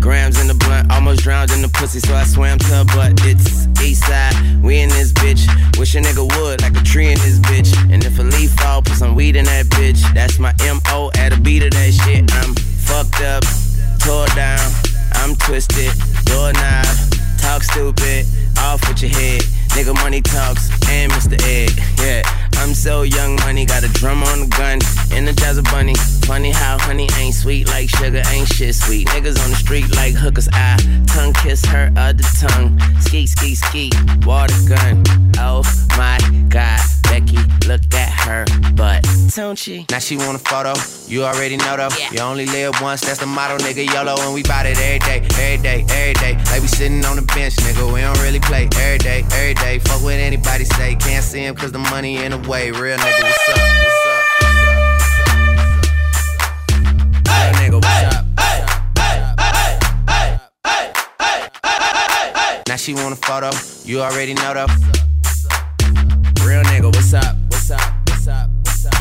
grams 0.00 0.40
in 0.40 0.46
the 0.46 0.54
blunt, 0.54 0.90
almost 0.90 1.20
drowned 1.20 1.50
in 1.50 1.62
the 1.62 1.68
pussy, 1.68 2.00
so 2.00 2.14
I 2.14 2.24
swam 2.24 2.58
to 2.58 2.66
her 2.66 2.84
butt. 2.84 3.12
It's 3.24 3.66
east 3.82 4.06
side, 4.06 4.34
we 4.62 4.80
in 4.80 4.88
this 4.88 5.12
bitch. 5.12 5.46
Wish 5.78 5.94
a 5.94 6.00
nigga 6.00 6.24
would, 6.36 6.62
like 6.62 6.76
a 6.76 6.84
tree 6.84 7.08
in 7.08 7.18
this 7.18 7.38
bitch. 7.40 7.72
And 7.92 8.04
if 8.04 8.18
a 8.18 8.22
leaf 8.22 8.52
fall, 8.52 8.82
put 8.82 8.94
some 8.94 9.14
weed 9.14 9.36
in 9.36 9.44
that 9.46 9.66
bitch. 9.66 10.00
That's 10.14 10.38
my 10.38 10.54
MO 10.60 11.10
at 11.16 11.32
a 11.32 11.40
beat 11.40 11.62
of 11.62 11.70
that 11.72 11.92
shit. 11.92 12.30
I'm 12.32 12.54
fucked 12.54 13.20
up, 13.22 13.44
tore 14.00 14.26
down, 14.34 14.60
I'm 15.12 15.34
twisted, 15.36 15.92
doorknob, 16.24 16.86
talk 17.38 17.62
stupid, 17.62 18.26
off 18.58 18.86
with 18.88 19.02
your 19.02 19.10
head. 19.10 19.42
Nigga 19.74 19.94
money 19.94 20.20
talks 20.22 20.70
and 20.88 21.12
Mr. 21.12 21.40
Egg, 21.44 21.70
yeah. 22.00 22.22
I'm 22.56 22.74
so 22.74 23.02
young, 23.02 23.36
money 23.36 23.64
got 23.64 23.84
a 23.84 23.88
drum 23.88 24.22
on 24.22 24.40
the 24.40 24.46
gun. 24.46 24.78
Energize 25.12 25.58
a 25.58 25.62
bunny. 25.62 25.94
Funny 26.26 26.50
how 26.50 26.78
honey 26.78 27.08
ain't 27.18 27.34
sweet 27.34 27.66
like 27.68 27.88
sugar, 27.88 28.22
ain't 28.30 28.48
shit 28.48 28.74
sweet. 28.74 29.08
Niggas 29.08 29.42
on 29.44 29.50
the 29.50 29.56
street 29.56 29.94
like 29.94 30.14
hookers. 30.14 30.48
I 30.52 30.76
tongue 31.06 31.32
kiss 31.32 31.64
her 31.66 31.92
other 31.96 32.24
tongue. 32.40 32.78
Ski, 33.00 33.26
ski, 33.26 33.54
ski. 33.54 33.90
Water 34.24 34.54
gun. 34.68 35.04
Oh 35.38 35.62
my 35.96 36.18
god. 36.48 36.97
Becky, 37.08 37.38
look 37.66 37.80
at 37.94 38.10
her 38.26 38.44
butt. 38.74 39.06
Don't 39.34 39.58
she? 39.58 39.86
Now 39.90 39.98
she 39.98 40.16
want 40.16 40.36
a 40.36 40.38
photo. 40.38 40.74
You 41.06 41.24
already 41.24 41.56
know 41.56 41.76
though. 41.76 41.88
Yeah. 41.98 42.12
You 42.12 42.20
only 42.20 42.46
live 42.46 42.80
once, 42.80 43.00
that's 43.00 43.18
the 43.18 43.26
motto, 43.26 43.56
nigga. 43.58 43.84
YOLO, 43.92 44.16
and 44.20 44.34
we 44.34 44.42
bout 44.42 44.66
it 44.66 44.78
every 44.78 44.98
day, 45.00 45.26
every 45.32 45.62
day, 45.62 45.84
every 45.88 46.14
day. 46.14 46.36
Like 46.50 46.60
we 46.60 46.68
sitting 46.68 47.04
on 47.04 47.16
the 47.16 47.22
bench, 47.22 47.56
nigga. 47.56 47.92
We 47.92 48.00
don't 48.00 48.18
really 48.20 48.40
play 48.40 48.68
every 48.76 48.98
day, 48.98 49.24
every 49.32 49.54
day. 49.54 49.78
Fuck 49.78 50.02
what 50.02 50.14
anybody 50.14 50.64
say. 50.64 50.96
Can't 50.96 51.24
see 51.24 51.40
him 51.40 51.54
cause 51.54 51.72
the 51.72 51.78
money 51.78 52.18
in 52.24 52.32
the 52.32 52.38
way. 52.48 52.70
Real 52.70 52.98
nigga, 52.98 53.22
what's 53.22 53.48
up? 53.48 53.58
What's 53.58 54.06
up? 54.06 54.24
Real 57.26 57.52
nigga, 57.60 57.74
what's 57.74 58.14
up? 58.14 58.24
Now 62.68 62.76
she 62.76 62.92
want 62.92 63.14
a 63.14 63.16
photo. 63.16 63.50
You 63.84 64.02
already 64.02 64.34
know 64.34 64.52
though. 64.52 64.66
Real 66.44 66.62
nigga, 66.62 66.86
what's 66.94 67.12
up? 67.12 67.36
What's 67.48 67.70
up? 67.70 67.80
What's 68.08 68.28
up? 68.28 68.48
What's 68.64 68.86
up? 68.86 68.97